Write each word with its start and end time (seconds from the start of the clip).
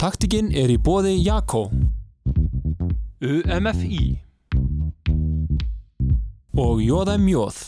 Taktikinn 0.00 0.50
er 0.56 0.70
í 0.72 0.78
bóði 0.80 1.14
Jakko, 1.20 1.66
UMFI 3.22 4.04
og 6.58 6.82
Jóðam 6.84 7.28
Jóð. 7.30 7.58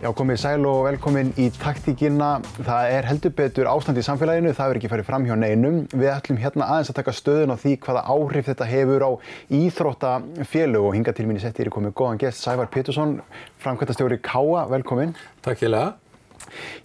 Já, 0.00 0.08
komið 0.16 0.38
sæl 0.40 0.62
og 0.64 0.86
velkomin 0.86 1.28
í 1.36 1.50
taktíkina. 1.52 2.38
Það 2.56 2.92
er 2.94 3.04
heldur 3.04 3.32
betur 3.36 3.68
ástand 3.68 3.98
í 4.00 4.04
samfélaginu, 4.06 4.54
það 4.56 4.70
er 4.72 4.78
ekki 4.78 4.88
farið 4.88 5.08
fram 5.10 5.26
hjá 5.28 5.34
neinum. 5.36 5.74
Við 5.92 6.08
ætlum 6.08 6.38
hérna 6.40 6.68
aðeins 6.72 6.88
að 6.88 6.96
taka 7.02 7.12
stöðun 7.12 7.52
á 7.52 7.60
því 7.60 7.72
hvaða 7.82 8.04
áhrif 8.14 8.46
þetta 8.48 8.68
hefur 8.70 9.02
á 9.04 9.10
íþróttafélög 9.58 10.86
og 10.88 10.94
hinga 10.96 11.12
til 11.12 11.26
mín 11.28 11.36
í 11.36 11.42
setti 11.42 11.66
er 11.66 11.68
komið 11.74 11.92
góðan 12.00 12.20
gest 12.22 12.40
Sævar 12.40 12.70
Pétursson, 12.72 13.18
framkvæmtastjóri 13.60 14.16
Káa, 14.24 14.62
velkomin. 14.70 15.12
Takk 15.44 15.60
hjá 15.66 15.92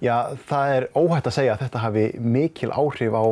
Já, 0.04 0.36
það 0.50 0.74
er 0.74 0.88
óhætt 0.92 1.30
að 1.30 1.36
segja 1.38 1.54
að 1.56 1.64
þetta 1.64 1.84
hafi 1.86 2.04
mikil 2.20 2.74
áhrif 2.76 3.16
á 3.16 3.24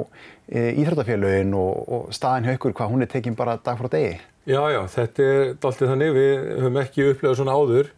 e, 0.48 0.64
íþróttafélögin 0.80 1.52
og, 1.60 1.84
og 1.84 2.16
staðin 2.16 2.48
hjá 2.48 2.56
ykkur 2.56 2.78
hvað 2.80 2.94
hún 2.96 3.04
er 3.04 3.12
tekinn 3.12 3.36
bara 3.36 3.58
dag 3.60 3.76
frá 3.84 3.92
degi. 3.92 4.16
Já, 4.48 4.64
já, 4.72 4.80
þetta 4.96 5.28
er 5.28 5.52
daltið 5.60 5.92
þannig, 5.92 6.16
við 6.16 6.48
höfum 6.62 6.82
ekki 6.86 7.10
upplegað 7.10 7.38
svona 7.42 7.58
áður 7.60 7.92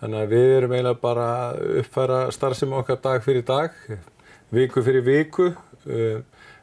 Þannig 0.00 0.22
að 0.22 0.30
við 0.32 0.50
erum 0.56 0.72
eiginlega 0.72 0.96
bara 1.02 1.24
að 1.44 1.58
uppfæra 1.82 2.18
starfsemi 2.32 2.76
okkar 2.78 3.00
dag 3.04 3.24
fyrir 3.24 3.42
dag, 3.44 3.74
viku 4.48 4.80
fyrir 4.84 5.02
viku, 5.04 5.50
um, 5.84 6.22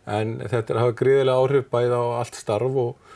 en 0.10 0.32
þetta 0.42 0.74
er 0.74 0.80
að 0.80 0.86
hafa 0.86 0.96
gríðilega 1.04 1.44
áhrif 1.44 1.68
bæði 1.70 2.00
á 2.02 2.06
allt 2.18 2.40
starf 2.40 2.80
og, 2.82 3.12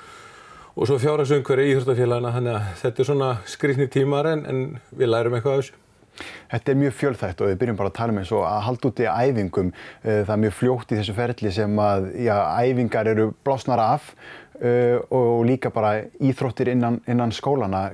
og 0.76 0.86
svo 0.86 1.00
fjárhagsumhverju 1.02 1.66
í 1.66 1.74
Íþróttafélagina, 1.74 2.34
þannig 2.38 2.60
að 2.60 2.70
þetta 2.84 3.02
er 3.02 3.10
svona 3.10 3.32
skrifni 3.50 3.90
tímar 3.90 4.30
en, 4.36 4.46
en 4.46 4.62
við 4.94 5.10
lærum 5.10 5.40
eitthvað 5.40 5.58
af 5.58 5.64
þessu. 5.64 5.82
Þetta 6.52 6.72
er 6.72 6.80
mjög 6.84 6.96
fjölþægt 7.00 7.42
og 7.42 7.50
við 7.50 7.60
byrjum 7.64 7.82
bara 7.82 7.90
að 7.90 7.98
tala 7.98 8.14
um 8.14 8.22
eins 8.22 8.36
og 8.36 8.46
að 8.46 8.64
halda 8.68 8.90
út 8.92 9.02
í 9.02 9.10
æfingum. 9.10 9.74
Uh, 10.06 10.22
það 10.22 10.34
er 10.38 10.42
mjög 10.46 10.58
fljótt 10.60 10.94
í 10.94 11.02
þessu 11.02 11.18
ferli 11.18 11.58
sem 11.58 11.82
að 11.88 12.10
já, 12.28 12.36
æfingar 12.62 13.10
eru 13.16 13.32
blásnar 13.42 13.82
af 13.82 14.14
uh, 14.62 15.02
og 15.10 15.46
líka 15.50 15.74
bara 15.74 16.04
íþróttir 16.22 16.76
innan, 16.76 17.02
innan 17.10 17.34
skólana. 17.34 17.88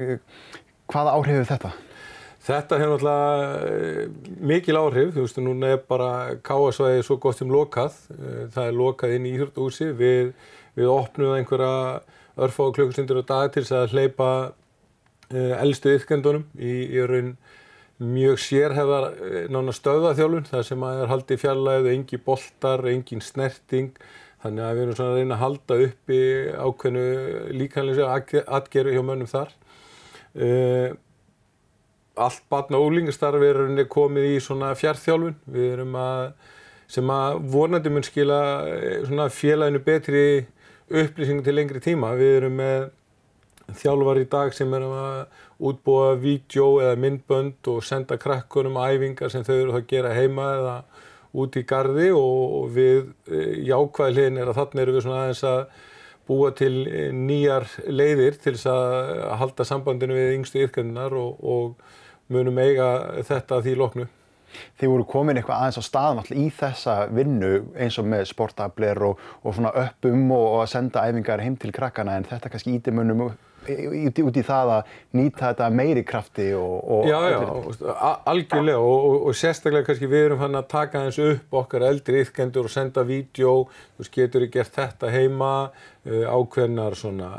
Hvaða 0.91 1.15
áhrif 1.15 1.37
hefur 1.37 1.53
þetta? 1.55 1.77
Þetta 2.47 2.77
hefur 2.79 3.01
náttúrulega 3.03 4.43
mikil 4.47 4.77
áhrif, 4.79 5.09
þú 5.11 5.23
veist, 5.25 5.39
núna 5.43 5.73
er 5.75 5.81
bara 5.83 6.11
káasvæði 6.47 7.01
svo 7.03 7.17
gott 7.19 7.41
sem 7.41 7.49
lokað. 7.51 7.97
Það 8.53 8.61
er 8.63 8.77
lokað 8.77 9.15
inn 9.17 9.25
í 9.27 9.33
Íþróttúsi. 9.35 9.89
Við, 9.97 10.29
við 10.77 10.91
opnum 10.93 11.33
einhverja 11.35 11.99
örfá 12.39 12.61
klukkustundir 12.77 13.19
á 13.19 13.23
dag 13.27 13.51
til 13.51 13.65
þess 13.65 13.75
að 13.75 13.95
hleypa 13.97 14.29
eldstu 15.33 15.91
yfkendunum 15.97 16.45
í, 16.55 16.71
í 16.87 17.03
raun 17.03 17.33
mjög 17.97 18.39
sérhefðar 18.45 19.09
nána 19.51 19.73
stöðaþjálfun. 19.75 20.47
Það 20.47 20.63
sem 20.69 20.85
að 20.87 21.01
er 21.01 21.11
haldið 21.11 21.41
fjarlæðu, 21.41 21.91
engi 21.97 22.19
boltar, 22.29 22.85
engin 22.93 23.25
snerting. 23.25 23.89
Þannig 24.45 24.63
að 24.63 24.77
við 24.77 24.85
erum 24.85 24.97
svona 25.01 25.11
að 25.11 25.19
reyna 25.19 25.35
að 25.35 25.43
halda 25.43 25.79
uppi 25.89 26.21
ákveðnu 26.63 27.05
líkanlega 27.57 28.39
atgeru 28.61 28.95
hjá 28.95 29.03
mönnum 29.03 29.31
þar. 29.33 29.51
Allt 32.17 32.43
barn 32.49 32.75
og 32.77 32.87
ólingastarfi 32.89 33.49
er 33.51 33.87
komið 33.91 34.29
í 34.33 34.37
svona 34.43 34.73
fjárþjálfun. 34.77 35.35
Við 35.53 35.73
erum 35.75 35.97
að, 36.01 36.29
sem 36.91 37.09
að 37.13 37.41
vonandi 37.53 37.93
mun 37.93 38.05
skila 38.05 38.39
svona 39.05 39.27
félaginu 39.33 39.83
betri 39.85 40.23
upplýsingum 40.87 41.45
til 41.45 41.57
lengri 41.57 41.83
tíma. 41.83 42.13
Við 42.17 42.37
erum 42.41 42.57
með 42.61 42.87
þjálfar 43.75 44.21
í 44.21 44.29
dag 44.31 44.55
sem 44.55 44.73
er 44.73 44.85
að 44.87 45.43
útbúa 45.67 46.13
vídeo 46.21 46.77
eða 46.83 46.97
myndbönd 47.01 47.67
og 47.71 47.83
senda 47.85 48.17
krakkunum 48.21 48.77
æfingar 48.79 49.31
sem 49.33 49.43
þau 49.43 49.55
eru 49.57 49.75
að 49.75 49.87
gera 49.89 50.13
heima 50.15 50.47
eða 50.59 50.75
út 51.37 51.57
í 51.59 51.63
gardi 51.67 52.07
og 52.15 52.71
við 52.73 53.11
jákvæðilegin 53.67 54.39
er 54.41 54.51
að 54.51 54.59
þarna 54.61 54.83
eru 54.83 54.95
við 54.95 55.05
svona 55.05 55.23
aðeins 55.25 55.43
að 55.49 55.61
búa 56.27 56.51
til 56.55 56.73
nýjar 57.15 57.67
leiðir 57.87 58.39
til 58.41 58.55
þess 58.55 58.69
að 58.71 59.35
halda 59.41 59.67
sambandinu 59.67 60.17
við 60.17 60.33
yngstu 60.37 60.63
yfkendunar 60.65 61.15
og, 61.17 61.39
og 61.41 61.86
munum 62.33 62.61
eiga 62.61 62.91
þetta 63.27 63.61
því 63.65 63.75
loknu. 63.81 64.07
Þið 64.79 64.93
voru 64.93 65.07
komin 65.09 65.37
eitthvað 65.37 65.59
aðeins 65.63 65.81
á 65.81 65.83
staðan 65.85 66.21
alltaf 66.21 66.37
í 66.39 66.45
þessa 66.55 66.93
vinnu 67.13 67.51
eins 67.75 67.97
og 67.99 68.07
með 68.09 68.29
sportabler 68.29 69.03
og, 69.09 69.25
og 69.43 69.57
svona 69.57 69.73
öppum 69.83 70.23
og, 70.31 70.45
og 70.53 70.61
að 70.63 70.71
senda 70.71 71.03
æfingar 71.03 71.43
heim 71.43 71.57
til 71.59 71.73
krakkana 71.75 72.15
en 72.17 72.27
þetta 72.29 72.53
kannski 72.53 72.77
íti 72.77 72.95
munum 72.95 73.27
út 73.67 74.37
í 74.37 74.43
það 74.45 74.71
að 74.77 74.93
nýta 75.17 75.49
þetta 75.49 75.67
meiri 75.75 76.03
krafti 76.07 76.47
og... 76.55 76.77
og 76.93 77.07
já, 77.09 77.17
já, 77.33 77.39
algjörlega 78.31 78.79
og, 78.79 79.27
og 79.27 79.37
sérstaklega 79.37 79.89
kannski 79.89 80.09
við 80.11 80.25
erum 80.29 80.41
hann 80.45 80.59
að 80.59 80.69
taka 80.71 81.03
eins 81.03 81.19
upp 81.21 81.59
okkar 81.61 81.87
eldri 81.89 82.23
yfkendur 82.23 82.69
og 82.69 82.73
senda 82.73 83.03
vídeo, 83.07 83.67
þú 83.67 84.03
veist, 84.03 84.15
getur 84.15 84.45
við 84.45 84.53
gert 84.57 84.79
þetta 84.79 85.11
heima, 85.13 85.53
uh, 86.07 86.25
ákveðnar 86.31 86.97
svona 86.99 87.31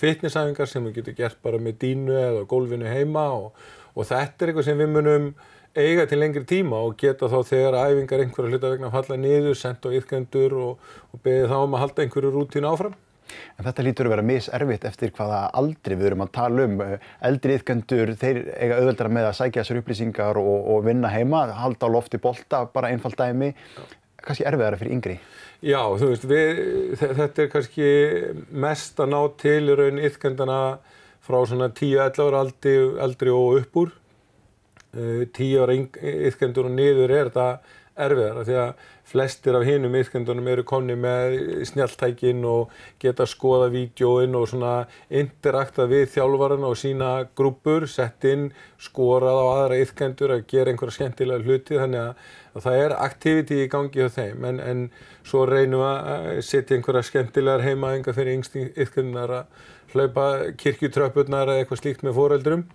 fitnessæfingar 0.00 0.70
sem 0.70 0.88
við 0.88 1.00
getum 1.00 1.18
gert 1.20 1.40
bara 1.44 1.60
með 1.62 1.80
dínu 1.84 2.18
eða 2.20 2.44
gólfinu 2.48 2.88
heima 2.90 3.28
og 3.36 3.72
þetta 4.02 4.42
er 4.42 4.50
eitthvað 4.50 4.66
sem 4.66 4.80
við 4.82 4.90
munum 4.96 5.30
eiga 5.74 6.04
til 6.10 6.20
lengri 6.20 6.44
tíma 6.46 6.82
og 6.86 6.98
geta 6.98 7.30
þá 7.30 7.38
þegar 7.46 7.78
æfingar 7.90 8.22
einhverja 8.22 8.50
hluta 8.50 8.70
vegna 8.74 8.90
falla 8.94 9.18
niður, 9.18 9.56
senda 9.58 9.90
á 9.90 9.96
yfkendur 9.98 10.54
og, 10.58 10.92
og 11.10 11.22
beði 11.22 11.48
þá 11.50 11.56
um 11.60 11.74
að 11.74 11.84
halda 11.84 12.04
einhverju 12.04 12.34
rútínu 12.34 12.70
áfram. 12.70 12.94
En 13.58 13.66
þetta 13.66 13.84
lítur 13.86 14.08
að 14.08 14.14
vera 14.14 14.26
miservitt 14.26 14.84
eftir 14.86 15.12
hvaða 15.16 15.40
aldri 15.58 15.96
við 15.98 16.10
erum 16.10 16.24
að 16.26 16.32
tala 16.36 16.66
um. 16.68 16.80
Eldri 17.24 17.56
yfkendur, 17.58 18.12
þeir 18.20 18.40
eiga 18.52 18.78
auðveldara 18.80 19.12
með 19.16 19.28
að 19.30 19.36
sækja 19.40 19.62
þessar 19.62 19.80
upplýsingar 19.80 20.40
og, 20.40 20.68
og 20.74 20.84
vinna 20.86 21.10
heima, 21.10 21.46
halda 21.56 21.88
á 21.90 21.94
lofti 21.94 22.20
bolta, 22.22 22.64
bara 22.74 22.92
einfalt 22.94 23.18
dæmi. 23.18 23.54
Kannski 24.24 24.46
erfiðara 24.48 24.78
fyrir 24.80 24.96
yngri. 24.96 25.16
Já, 25.64 25.80
þú 25.96 26.10
veist, 26.10 26.26
við, 26.28 26.60
þetta 27.00 27.44
er 27.44 27.50
kannski 27.52 27.88
mest 28.64 29.00
að 29.00 29.14
ná 29.14 29.20
til 29.40 29.60
í 29.62 29.78
raun 29.80 30.02
yfkendana 30.04 30.60
frá 31.24 31.40
svona 31.48 31.70
10-11 31.72 32.26
ára 32.26 32.42
aldri, 32.44 32.74
aldri 33.00 33.32
og 33.32 33.60
upp 33.62 33.80
úr. 33.84 33.94
10 34.94 35.56
ára 35.58 35.74
yfkendur 36.30 36.68
og 36.68 36.76
niður 36.76 37.10
er 37.10 37.30
þetta 37.32 37.48
erfiðara 37.94 38.42
því 38.46 38.54
að 38.58 38.84
flestir 39.06 39.54
af 39.54 39.64
hinum 39.68 39.94
yfkendunum 39.98 40.48
eru 40.50 40.64
konni 40.66 40.96
með 40.98 41.36
snjáltækin 41.68 42.40
og 42.48 42.72
geta 43.02 43.26
skoða 43.28 43.68
vídjóin 43.74 44.34
og 44.38 44.48
svona 44.50 44.72
interakta 45.12 45.86
við 45.90 46.08
þjálfvarana 46.14 46.70
og 46.70 46.78
sína 46.80 47.10
grúpur, 47.36 47.86
sett 47.90 48.24
inn, 48.30 48.48
skorað 48.80 49.38
á 49.38 49.44
aðra 49.44 49.82
yfkendur 49.84 50.34
að 50.34 50.46
gera 50.50 50.72
einhverja 50.72 50.98
skemmtilega 50.98 51.44
hluti 51.44 51.78
þannig 51.78 52.02
að, 52.02 52.24
að 52.54 52.66
það 52.66 52.80
er 52.86 52.96
aktiviti 53.04 53.60
í 53.62 53.70
gangi 53.70 54.02
hjá 54.02 54.10
þeim 54.16 54.48
en, 54.50 54.60
en 54.64 54.82
svo 55.26 55.44
reynum 55.50 55.84
að 55.86 56.42
setja 56.46 56.78
einhverja 56.78 57.06
skemmtilegar 57.10 57.66
heimaðinga 57.66 58.16
fyrir 58.16 58.40
yngst 58.40 58.58
yfkendunar 58.58 59.38
að 59.42 59.70
hlaupa 59.94 60.26
kirkjutröpurnar 60.60 61.52
eða 61.52 61.62
eitthvað 61.62 61.82
slíkt 61.82 62.04
með 62.06 62.18
foreldrum 62.18 62.66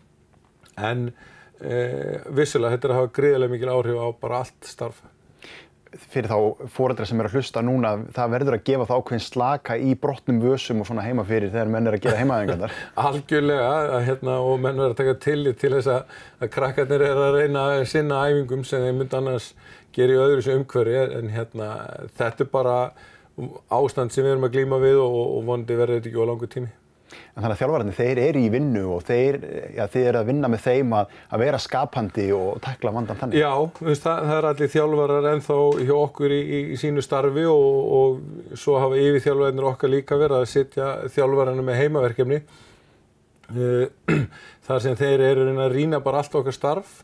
en 0.79 1.11
Eh, 1.59 2.19
vissulega 2.31 2.77
þetta 2.77 2.87
er 2.87 2.91
að 2.93 2.99
hafa 3.01 3.15
greiðilega 3.17 3.51
mikil 3.51 3.71
áhrif 3.73 3.97
á 3.99 4.07
bara 4.21 4.43
allt 4.45 4.67
starf. 4.67 5.01
Fyrir 5.89 6.29
þá 6.29 6.69
fóreldra 6.71 7.07
sem 7.09 7.19
er 7.19 7.27
að 7.27 7.35
hlusta 7.35 7.63
núna, 7.65 7.95
það 8.15 8.33
verður 8.35 8.55
að 8.55 8.63
gefa 8.69 8.85
það 8.87 9.01
ákveðin 9.01 9.23
slaka 9.25 9.75
í 9.81 9.95
brotnum 9.99 10.39
vössum 10.43 10.83
og 10.83 10.87
svona 10.87 11.03
heima 11.03 11.25
fyrir 11.25 11.49
þegar 11.49 11.71
menn 11.73 11.89
er 11.89 11.97
að 11.97 12.03
gera 12.05 12.19
heimaðingarnar. 12.21 12.77
Algjörlega 13.09 13.67
að, 13.73 13.95
hérna, 14.07 14.37
og 14.45 14.61
menn 14.61 14.79
verður 14.79 14.93
að 14.93 14.99
taka 15.01 15.17
tillit 15.25 15.59
til 15.59 15.73
þess 15.75 15.91
að, 15.95 16.17
að 16.39 16.53
krakkarnir 16.55 17.05
er 17.09 17.23
að 17.25 17.39
reyna 17.41 17.65
að 17.73 17.83
sinna 17.91 18.23
æfingum 18.29 18.63
sem 18.69 18.85
þeir 18.85 18.99
myndi 19.01 19.19
annars 19.19 19.51
gera 19.97 20.15
í 20.15 20.21
öðru 20.27 20.45
sem 20.45 20.61
umhverfi 20.61 20.99
en 21.19 21.33
hérna, 21.33 21.71
þetta 22.21 22.45
er 22.45 22.53
bara 22.53 22.77
ástand 23.73 24.13
sem 24.13 24.23
við 24.23 24.37
erum 24.37 24.47
að 24.47 24.55
glýma 24.55 24.79
við 24.85 25.01
og, 25.01 25.19
og 25.25 25.49
vonandi 25.49 25.79
verður 25.79 25.99
þetta 25.99 26.13
ekki 26.13 26.23
á 26.23 26.29
langu 26.29 26.53
tími. 26.53 26.71
En 27.09 27.41
þannig 27.41 27.55
að 27.55 27.61
þjálfvararnir, 27.61 27.97
þeir 27.97 28.21
eru 28.23 28.41
í 28.43 28.49
vinnu 28.53 28.83
og 28.93 29.03
þeir, 29.07 29.37
já, 29.77 29.83
þeir 29.91 30.05
eru 30.11 30.21
að 30.21 30.29
vinna 30.29 30.51
með 30.51 30.63
þeim 30.65 30.95
að, 30.99 31.15
að 31.29 31.43
vera 31.43 31.61
skapandi 31.63 32.27
og 32.35 32.61
takla 32.65 32.93
vandan 32.95 33.19
þannig. 33.19 33.39
Já, 33.39 33.51
veist, 33.79 34.05
það, 34.05 34.23
það 34.29 34.37
er 34.37 34.47
allir 34.51 34.71
þjálfarar 34.75 35.29
ennþá 35.33 35.59
hjá 35.89 35.95
okkur 35.97 36.35
í, 36.35 36.39
í, 36.39 36.61
í 36.75 36.79
sínu 36.81 37.03
starfi 37.05 37.45
og, 37.49 37.91
og 37.99 38.57
svo 38.59 38.79
hafa 38.83 39.01
yfirþjálfararnir 39.01 39.69
okkar 39.73 39.93
líka 39.93 40.19
verið 40.19 40.41
að 40.41 40.49
setja 40.53 40.89
þjálfararnir 41.15 41.69
með 41.69 41.79
heimaverkefni. 41.83 42.41
Þar 44.69 44.83
sem 44.83 44.97
þeir 44.99 45.23
eru 45.25 45.45
að 45.55 45.71
rýna 45.73 46.01
bara 46.05 46.19
allt 46.21 46.35
okkar 46.37 46.53
starf 46.53 46.99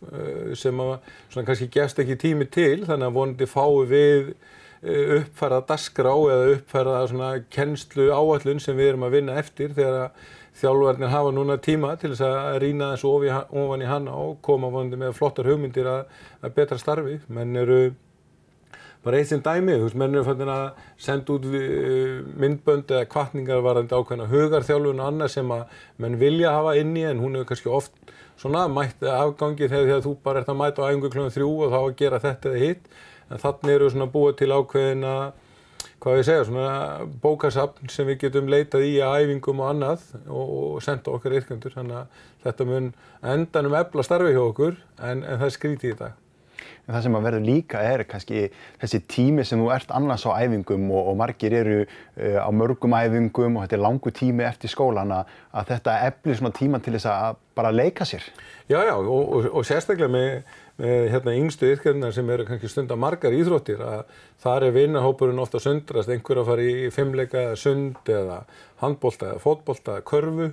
sem 0.60 0.82
að, 0.84 1.00
kannski 1.34 1.72
gefst 1.74 2.02
ekki 2.04 2.20
tími 2.22 2.46
til 2.54 2.84
þannig 2.86 3.08
að 3.08 3.16
vonandi 3.16 3.48
fái 3.50 3.88
við 3.90 4.36
uppfæra 4.86 5.62
dasgrá 5.66 6.14
eða 6.14 6.56
uppfæra 6.56 6.96
svona 7.10 7.30
kennslu 7.54 8.10
áallun 8.14 8.62
sem 8.62 8.78
við 8.78 8.94
erum 8.94 9.06
að 9.08 9.16
vinna 9.18 9.38
eftir 9.42 9.74
þegar 9.74 10.12
þjálfverðin 10.56 11.12
hafa 11.12 11.34
núna 11.36 11.58
tíma 11.60 11.96
til 12.00 12.14
þess 12.14 12.24
að 12.30 12.58
rýna 12.64 12.94
þessu 12.94 13.12
ofan 13.12 13.84
í 13.84 13.90
hana 13.90 14.16
og 14.16 14.38
koma 14.46 14.70
vonandi 14.72 15.00
með 15.00 15.16
flottar 15.18 15.50
hugmyndir 15.50 15.90
að, 15.92 16.06
að 16.42 16.54
betra 16.56 16.78
starfi. 16.80 17.18
Menn 17.28 17.56
eru 17.60 17.80
bara 19.06 19.20
eitt 19.20 19.30
sem 19.30 19.42
dæmi, 19.44 19.76
þú 19.76 19.88
veist, 19.88 19.98
menn 20.02 20.16
eru 20.16 20.26
fannin 20.26 20.50
að 20.50 20.86
senda 21.02 21.36
út 21.36 21.44
uh, 21.50 22.22
myndbönd 22.42 22.94
eða 22.96 23.10
kvartningar 23.12 23.66
varandi 23.66 23.94
ákveðna 23.94 24.30
hugarþjálfun 24.32 25.02
og 25.04 25.10
annað 25.12 25.34
sem 25.36 25.52
að 25.54 25.82
menn 26.02 26.18
vilja 26.22 26.56
hafa 26.56 26.78
inni 26.80 27.04
en 27.06 27.22
hún 27.22 27.38
hefur 27.38 27.52
kannski 27.52 27.74
oft 27.82 28.16
svona 28.40 28.66
mætt 28.72 29.04
afgangi 29.06 29.68
þegar, 29.68 29.92
þegar 29.92 30.06
þú 30.08 30.16
bara 30.24 30.42
ert 30.42 30.50
að 30.52 30.60
mæta 30.62 30.88
á 30.88 30.90
æfingu 30.90 31.12
kljóðan 31.14 31.36
þrjú 31.36 31.52
og 31.68 31.76
þá 31.76 31.78
að 31.84 31.94
gera 32.02 32.22
þetta 32.24 32.52
eða 32.52 32.64
hitt 32.64 32.90
þannig 33.42 33.76
eru 33.76 33.90
svona 33.92 34.12
búið 34.12 34.38
til 34.42 34.52
ákveðina 34.56 35.16
hvað 36.04 36.20
ég 36.20 36.28
segja, 36.28 36.44
svona 36.46 37.06
bókasapn 37.24 37.90
sem 37.90 38.06
við 38.10 38.26
getum 38.26 38.52
leitað 38.52 38.84
í 38.86 38.92
að 39.02 39.24
æfingum 39.24 39.64
og 39.64 39.72
annað 39.72 40.04
og, 40.28 40.52
og 40.58 40.84
senda 40.86 41.14
okkar 41.16 41.34
yrkjandur 41.40 41.74
þannig 41.74 42.04
að 42.04 42.20
þetta 42.46 42.68
mun 42.70 42.92
endanum 43.36 43.80
efla 43.80 44.06
starfi 44.06 44.36
hjá 44.36 44.44
okkur 44.44 44.78
en, 45.00 45.24
en 45.24 45.42
það 45.42 45.56
skrítið 45.56 45.96
í 45.96 45.98
dag. 46.04 46.22
En 46.86 46.94
það 46.94 47.06
sem 47.08 47.16
að 47.18 47.24
verður 47.26 47.46
líka 47.48 47.80
er 47.82 48.04
kannski 48.06 48.44
þessi 48.82 49.00
tími 49.10 49.46
sem 49.48 49.62
þú 49.62 49.72
ert 49.74 49.94
annars 49.98 50.26
á 50.30 50.38
æfingum 50.38 50.86
og, 50.92 51.10
og 51.10 51.18
margir 51.18 51.56
eru 51.58 51.80
uh, 51.82 52.38
á 52.38 52.50
mörgum 52.54 52.94
æfingum 52.94 53.58
og 53.58 53.66
þetta 53.66 53.78
er 53.80 53.84
langu 53.88 54.14
tími 54.14 54.46
eftir 54.46 54.70
skólan 54.70 55.14
að, 55.16 55.32
þetta 55.72 55.98
eflir 56.12 56.38
svona 56.38 56.54
tíma 56.54 56.82
til 56.86 56.94
þess 56.94 57.10
að 57.10 57.42
bara 57.58 57.74
leika 57.74 58.06
sér. 58.06 58.22
Já, 58.70 58.78
já 58.86 58.94
og, 58.94 59.10
og, 59.10 59.50
og 59.50 59.66
sérstaklega 59.66 60.14
með 60.14 60.30
hérna 60.80 61.36
yngstu 61.40 61.70
yrkjarnar 61.72 62.12
sem 62.16 62.30
eru 62.30 62.46
kannski 62.48 62.68
stundar 62.68 63.00
margar 63.00 63.36
íþróttir 63.36 63.80
að 63.80 64.02
þar 64.44 64.66
er 64.68 64.74
vinnahópurinn 64.76 65.40
ofta 65.40 65.62
sundrast, 65.64 66.12
einhver 66.12 66.42
að 66.42 66.50
fara 66.50 66.66
í 66.66 66.90
fimmleika 66.92 67.46
sund 67.60 68.10
eða 68.12 68.42
handbólta 68.82 69.32
eða 69.34 69.44
fótbólta 69.44 69.96
eða 69.96 70.08
körfu 70.10 70.50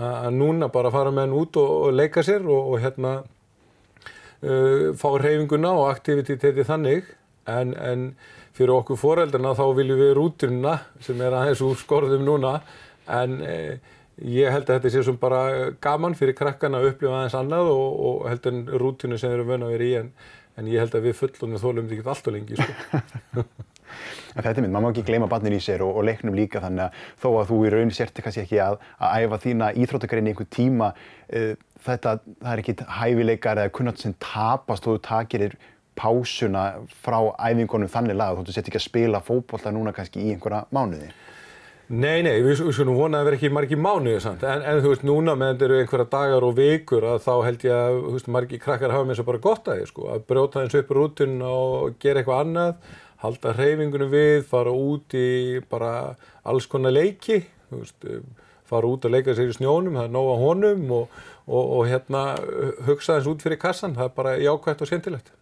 að 0.00 0.32
núna 0.34 0.70
bara 0.72 0.90
fara 0.90 1.12
með 1.14 1.26
henn 1.26 1.38
út 1.38 1.56
og 1.60 1.92
leika 1.94 2.22
sér 2.26 2.46
og 2.48 2.76
hérna 2.82 3.20
uh, 4.42 4.90
fá 4.96 5.08
reyfinguna 5.20 5.72
og 5.76 5.90
aktiviteti 5.90 6.66
þannig. 6.66 7.16
En, 7.50 7.72
en 7.74 8.10
fyrir 8.54 8.76
okkur 8.76 8.98
foreldrana 9.00 9.54
þá 9.58 9.64
viljum 9.74 9.98
við 9.98 10.12
rúturina 10.18 10.76
sem 11.02 11.20
er 11.24 11.34
aðeins 11.34 11.62
úr 11.64 11.78
skorðum 11.80 12.26
núna. 12.26 12.60
En 13.10 13.40
eh, 13.42 13.80
ég 14.26 14.52
held 14.52 14.68
að 14.68 14.76
þetta 14.76 14.92
sé 14.92 15.02
svona 15.06 15.22
bara 15.22 15.40
gaman 15.82 16.16
fyrir 16.18 16.36
krakkana 16.38 16.80
að 16.80 16.92
upplifa 16.92 17.18
aðeins 17.20 17.38
annað 17.38 17.72
og, 17.72 17.88
og 18.08 18.28
held 18.28 18.50
en 18.50 18.62
rútinu 18.82 19.18
sem 19.18 19.32
við 19.32 19.38
erum 19.38 19.52
vöna 19.54 19.68
að 19.68 19.74
vera 19.76 19.88
í 19.88 19.96
en, 20.02 20.12
en 20.60 20.70
ég 20.70 20.84
held 20.84 20.96
að 20.98 21.08
við 21.08 21.18
fullunum 21.22 21.62
þólum 21.62 21.88
þetta 21.88 21.98
ekki 21.98 22.14
alltaf 22.14 22.34
lengi 22.36 22.60
sko. 22.60 23.44
En 24.38 24.44
þetta 24.44 24.60
er 24.60 24.62
mynd, 24.62 24.74
maður 24.76 24.84
má 24.84 24.92
ekki 24.92 25.02
gleyma 25.08 25.26
barnin 25.30 25.56
í 25.56 25.62
sér 25.62 25.82
og, 25.82 25.96
og 25.98 26.04
leiknum 26.06 26.36
líka 26.38 26.60
þannig 26.62 26.84
að 26.84 27.08
þó 27.18 27.26
að 27.40 27.48
þú 27.48 27.56
í 27.66 27.72
raun 27.74 27.90
sérti 27.94 28.22
kannski 28.22 28.44
ekki 28.44 28.60
að, 28.62 28.76
að 29.02 29.24
æfa 29.24 29.38
þína 29.42 29.70
íþróttakarinn 29.82 30.28
í 30.28 30.32
einhver 30.32 30.48
tíma 30.54 30.92
uh, 30.94 31.48
þetta, 31.86 32.12
það 32.38 32.52
er 32.52 32.62
ekki 32.62 32.76
hæfileikar 33.00 33.62
eða 33.64 33.74
kunnat 33.74 34.02
sem 34.02 34.14
tapast 34.22 34.86
og 34.86 34.94
þú 34.94 35.02
takir 35.08 35.46
þér 35.46 35.58
pásuna 36.00 36.64
frá 37.02 37.18
æfingunum 37.50 37.90
þannig 37.90 38.16
laga 38.20 38.44
þú 38.46 38.54
sett 38.54 38.70
ekki 38.70 38.80
að 38.80 38.86
spila 38.86 39.24
fókbólta 39.24 39.74
núna 39.74 39.92
kannski 39.96 40.22
í 40.22 40.30
einhverja 40.34 40.62
mánuði. 40.72 41.10
Nei, 41.90 42.20
nei, 42.22 42.36
við 42.44 42.60
skulum 42.60 42.94
vona 42.94 43.18
að 43.18 43.26
vera 43.26 43.36
ekki 43.40 43.48
margi 43.50 43.74
mánuði 43.74 44.20
samt, 44.22 44.44
en, 44.46 44.60
en 44.62 44.78
þú 44.78 44.92
veist, 44.92 45.02
núna 45.08 45.32
meðan 45.34 45.56
þetta 45.56 45.64
eru 45.66 45.78
einhverja 45.80 46.06
dagar 46.12 46.44
og 46.46 46.52
vikur 46.54 47.06
að 47.10 47.24
þá 47.24 47.32
held 47.48 47.64
ég 47.66 47.74
að, 47.74 47.96
þú 48.04 48.12
veist, 48.14 48.28
margi 48.36 48.60
krakkar 48.62 48.94
hafa 48.94 49.08
með 49.08 49.16
þess 49.16 49.22
að 49.24 49.30
bara 49.30 49.40
gott 49.46 49.70
að 49.72 49.80
því, 49.80 49.88
sko, 49.90 50.04
að 50.12 50.22
brjóta 50.30 50.62
eins 50.62 50.76
upp 50.78 50.92
rútun 50.94 51.34
og 51.48 51.96
gera 52.04 52.22
eitthvað 52.22 52.44
annað, 52.44 52.94
halda 53.24 53.56
hreyfingunum 53.58 54.12
við, 54.14 54.36
fara 54.52 54.76
út 54.84 55.18
í 55.18 55.32
bara 55.74 55.90
alls 56.54 56.70
konar 56.70 56.94
leiki, 56.94 57.40
þú 57.72 57.82
veist, 57.82 58.08
fara 58.70 58.94
út 58.94 59.10
að 59.10 59.16
leika 59.16 59.34
sér 59.34 59.50
í 59.50 59.58
snjónum, 59.58 59.98
það 59.98 60.06
er 60.06 60.14
nóga 60.14 60.38
honum 60.44 60.96
og, 61.00 61.20
og, 61.50 61.60
og 61.80 61.84
hérna 61.90 62.24
hugsa 62.86 63.18
þess 63.18 63.34
út 63.34 63.42
fyrir 63.42 63.58
kassan, 63.66 63.98
það 63.98 64.06
er 64.06 64.16
bara 64.22 64.38
jákvægt 64.38 64.86
og 64.86 64.92
skemmtilegt. 64.94 65.34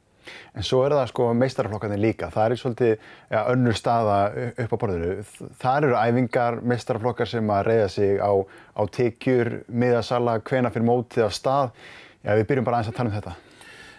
En 0.54 0.66
svo 0.66 0.84
er 0.86 0.94
það 0.96 1.10
sko 1.12 1.30
meistaraflokkarnir 1.38 2.02
líka, 2.02 2.30
það 2.34 2.44
er 2.46 2.60
svolítið 2.62 2.92
ja, 2.94 3.42
önnur 3.54 3.78
staða 3.78 4.18
upp 4.64 4.72
á 4.74 4.80
borðinu. 4.84 5.16
Það 5.62 5.88
eru 5.88 5.98
æfingar, 5.98 6.62
meistaraflokkar 6.74 7.30
sem 7.30 7.52
að 7.54 7.66
reyða 7.72 7.90
sig 7.96 8.22
á, 8.22 8.32
á 8.74 8.82
tekjur, 8.98 9.52
miðasala, 9.68 10.38
hvena 10.48 10.72
fyrir 10.74 10.88
mótið 10.88 11.28
á 11.28 11.30
stað. 11.32 11.76
Já, 12.24 12.32
við 12.34 12.48
byrjum 12.48 12.66
bara 12.66 12.80
aðeins 12.80 12.94
að 12.94 12.98
tala 12.98 13.12
um 13.12 13.20
þetta. 13.20 13.36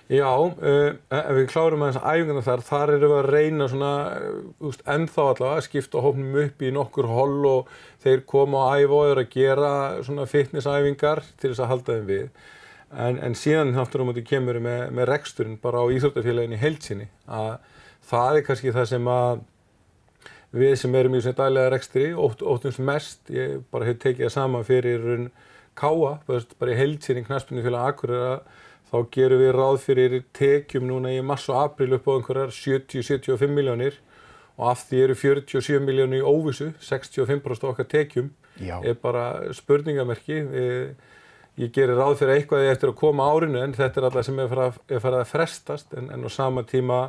Já, 0.10 0.26
uh, 0.26 0.96
ef 1.14 1.36
við 1.38 1.44
klárum 1.52 1.84
aðeins 1.86 2.00
æfingarna 2.02 2.42
þar, 2.42 2.62
þar 2.66 2.92
erum 2.96 3.12
við 3.12 3.20
að 3.20 3.28
reyna 3.36 3.66
svona, 3.70 3.90
uh, 4.66 4.78
ennþá 4.90 5.26
allavega 5.36 5.60
að 5.60 5.66
skipta 5.68 6.02
hófnum 6.02 6.40
upp 6.42 6.64
í 6.66 6.72
nokkur 6.74 7.10
holl 7.14 7.46
og 7.46 7.76
þeir 8.02 8.24
koma 8.32 8.64
á 8.74 8.82
æf 8.82 8.96
og 8.98 9.12
eru 9.12 9.22
að 9.22 9.36
gera 9.36 9.74
svona 10.08 10.26
fitnessæfingar 10.32 11.22
til 11.38 11.52
þess 11.52 11.62
að 11.62 11.70
halda 11.76 12.00
þeim 12.00 12.10
við. 12.10 12.48
En, 12.90 13.20
en 13.22 13.36
síðan 13.38 13.76
náttúrulega 13.76 14.10
mútið 14.10 14.28
kemur 14.32 14.58
með, 14.66 14.88
með 14.98 15.10
reksturinn 15.12 15.60
bara 15.62 15.84
á 15.86 15.94
Íþróttafélaginu 15.94 16.58
heilsinni 16.58 17.06
að 17.30 17.52
það 18.10 18.40
er 18.40 18.46
kannski 18.48 18.74
það 18.74 18.88
sem 18.90 19.10
að 19.14 19.44
við 20.58 20.74
sem 20.82 20.96
erum 20.98 21.18
í 21.18 21.22
svona 21.22 21.38
dælega 21.44 21.74
rekstri 21.76 22.08
ótt, 22.18 22.42
óttumst 22.42 22.82
mest, 22.82 23.22
ég 23.30 23.60
bara 23.70 23.86
hef 23.86 24.00
tekið 24.02 24.26
það 24.26 24.34
saman 24.34 24.66
fyrir 24.66 25.06
káa, 25.78 26.16
bara 26.26 26.74
í 26.74 26.80
heilsinni 26.80 27.24
knaspinu 27.28 27.62
félag 27.66 27.94
Akureyra 27.94 28.40
þá 28.90 28.98
gerum 29.14 29.44
við 29.44 29.54
ráð 29.54 29.78
fyrir 29.84 30.16
tekjum 30.34 30.88
núna 30.90 31.14
í 31.14 31.22
mars 31.22 31.46
og 31.52 31.62
april 31.62 31.94
upp 32.00 32.10
á 32.10 32.12
einhverjar 32.16 32.56
70-75 32.56 33.54
miljónir 33.54 34.00
og 34.58 34.72
af 34.74 34.82
því 34.90 35.04
eru 35.06 35.20
47 35.22 35.86
miljónir 35.86 36.24
í 36.24 36.26
óvissu, 36.26 36.72
65% 36.82 37.70
okkar 37.70 37.88
tekjum 37.88 38.34
Já. 38.58 38.80
er 38.82 38.98
bara 39.00 39.54
spurningamerki 39.56 40.42
við 40.50 40.74
Ég 41.60 41.74
gerir 41.76 41.98
ráð 42.00 42.22
fyrir 42.22 42.38
eitthvað 42.38 42.70
eftir 42.72 42.94
að 42.94 43.00
koma 43.02 43.26
árinu 43.34 43.60
en 43.60 43.74
þetta 43.76 44.00
er 44.00 44.06
alltaf 44.08 44.28
sem 44.30 44.38
er 44.40 44.52
farið 44.52 45.18
að 45.20 45.26
frestast 45.28 45.96
en, 46.00 46.06
en 46.14 46.24
á 46.24 46.30
sama 46.32 46.64
tíma 46.64 47.00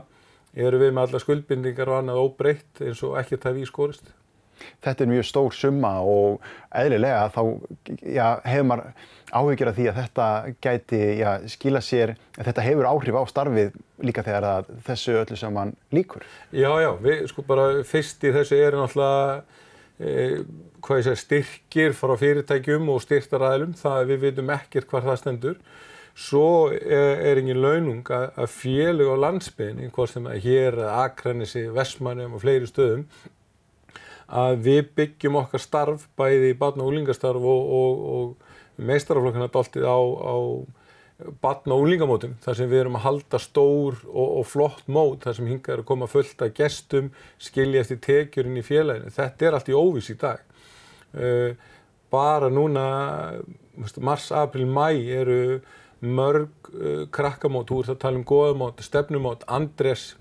eru 0.58 0.80
við 0.80 0.90
með 0.96 1.04
alla 1.04 1.20
skuldbindingar 1.22 1.92
og 1.92 2.00
annað 2.00 2.22
óbreytt 2.24 2.82
eins 2.82 3.02
og 3.06 3.14
ekkert 3.20 3.46
það 3.46 3.60
við 3.60 3.68
skorist. 3.70 4.10
Þetta 4.82 5.04
er 5.04 5.10
mjög 5.12 5.28
stór 5.28 5.54
summa 5.56 5.92
og 6.02 6.42
eðlilega 6.76 7.28
þá 7.32 7.40
já, 8.02 8.26
hefur 8.44 8.66
maður 8.72 9.06
áhugir 9.30 9.70
af 9.70 9.78
því 9.78 9.86
að 9.86 10.00
þetta 10.00 10.26
gæti 10.66 11.00
já, 11.20 11.30
skila 11.54 11.84
sér, 11.84 12.16
þetta 12.34 12.66
hefur 12.66 12.90
áhrif 12.90 13.20
á 13.22 13.24
starfið 13.30 13.78
líka 14.02 14.26
þegar 14.26 14.68
þessu 14.88 15.16
öllu 15.22 15.38
saman 15.38 15.72
líkur. 15.94 16.26
Já, 16.50 16.72
já, 16.82 16.90
við 17.06 17.22
sko 17.30 17.46
bara 17.46 17.70
fyrst 17.86 18.26
í 18.26 18.34
þessu 18.34 18.58
er 18.58 18.76
náttúrulega 18.82 19.42
hvað 20.00 21.00
ég 21.00 21.06
segja, 21.06 21.20
styrkir 21.20 21.94
frá 21.96 22.14
fyrirtækjum 22.20 22.88
og 22.92 23.02
styrtaræðlum, 23.04 23.74
það 23.78 24.12
við 24.12 24.22
veitum 24.24 24.52
ekkert 24.54 24.88
hvað 24.90 25.08
það 25.10 25.20
stendur. 25.20 25.58
Svo 26.20 26.46
er, 26.74 27.20
er 27.30 27.40
engin 27.40 27.60
launung 27.62 28.08
að, 28.12 28.46
félug 28.50 29.12
á 29.14 29.16
landsbygðinni, 29.26 29.90
hvort 29.94 30.12
sem 30.12 30.26
að 30.28 30.40
hér, 30.46 30.80
Akranesi, 30.90 31.66
Vestmannum 31.74 32.34
og 32.36 32.42
fleiri 32.42 32.68
stöðum, 32.68 33.06
að 34.30 34.58
við 34.66 34.82
byggjum 34.98 35.38
okkar 35.40 35.62
starf, 35.62 36.08
bæði 36.18 36.52
í 36.52 36.58
batna 36.58 36.84
og 36.84 36.92
úlingastarf 36.92 37.46
og, 37.54 37.72
og, 37.78 38.04
og 38.14 38.84
meistaraflokkana 38.90 39.50
doltið 39.52 39.86
á, 39.86 39.98
á 40.00 40.36
batna 41.42 41.76
og 41.76 41.86
úlingamótum 41.86 42.36
þar 42.44 42.56
sem 42.58 42.70
við 42.70 42.84
erum 42.84 42.96
að 42.98 43.04
halda 43.06 43.40
stór 43.42 43.98
og, 44.08 44.28
og 44.40 44.46
flott 44.48 44.86
mót 44.90 45.26
þar 45.26 45.36
sem 45.36 45.50
hinga 45.50 45.74
er 45.74 45.82
að 45.82 45.88
koma 45.90 46.08
fullt 46.10 46.44
af 46.44 46.54
gestum, 46.56 47.10
skilja 47.40 47.82
eftir 47.84 48.00
tekjurinn 48.04 48.60
í 48.60 48.64
félaginu. 48.64 49.12
Þetta 49.14 49.46
er 49.46 49.58
allt 49.58 49.70
í 49.70 49.76
óvis 49.76 50.10
í 50.12 50.16
dag. 50.20 50.42
Uh, 51.10 51.52
bara 52.10 52.50
núna, 52.52 52.84
mars, 54.02 54.30
april, 54.34 54.66
mæ 54.66 54.88
eru 55.20 55.60
mörg 56.00 56.72
uh, 56.72 57.06
krakkamót, 57.12 57.70
þú 57.70 57.84
ert 57.84 57.94
að 57.94 58.02
tala 58.04 58.20
um 58.20 58.26
goðamót, 58.26 58.82
stefnumót, 58.84 59.46
Andres, 59.50 60.12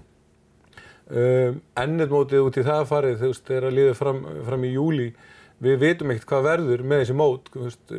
uh, 1.10 1.54
ennetmótið 1.80 2.48
út 2.48 2.60
í 2.60 2.66
það 2.68 2.88
farið, 2.94 3.20
þú 3.22 3.34
veist, 3.34 3.46
þegar 3.48 3.70
að 3.70 3.78
liða 3.78 4.00
fram, 4.00 4.24
fram 4.50 4.66
í 4.68 4.74
júli. 4.74 5.12
Við 5.60 5.80
veitum 5.82 6.12
ekkert 6.14 6.30
hvað 6.32 6.50
verður 6.50 6.84
með 6.88 7.04
þessi 7.04 7.20
mót, 7.20 7.54
þú 7.54 7.66
veist, 7.68 7.96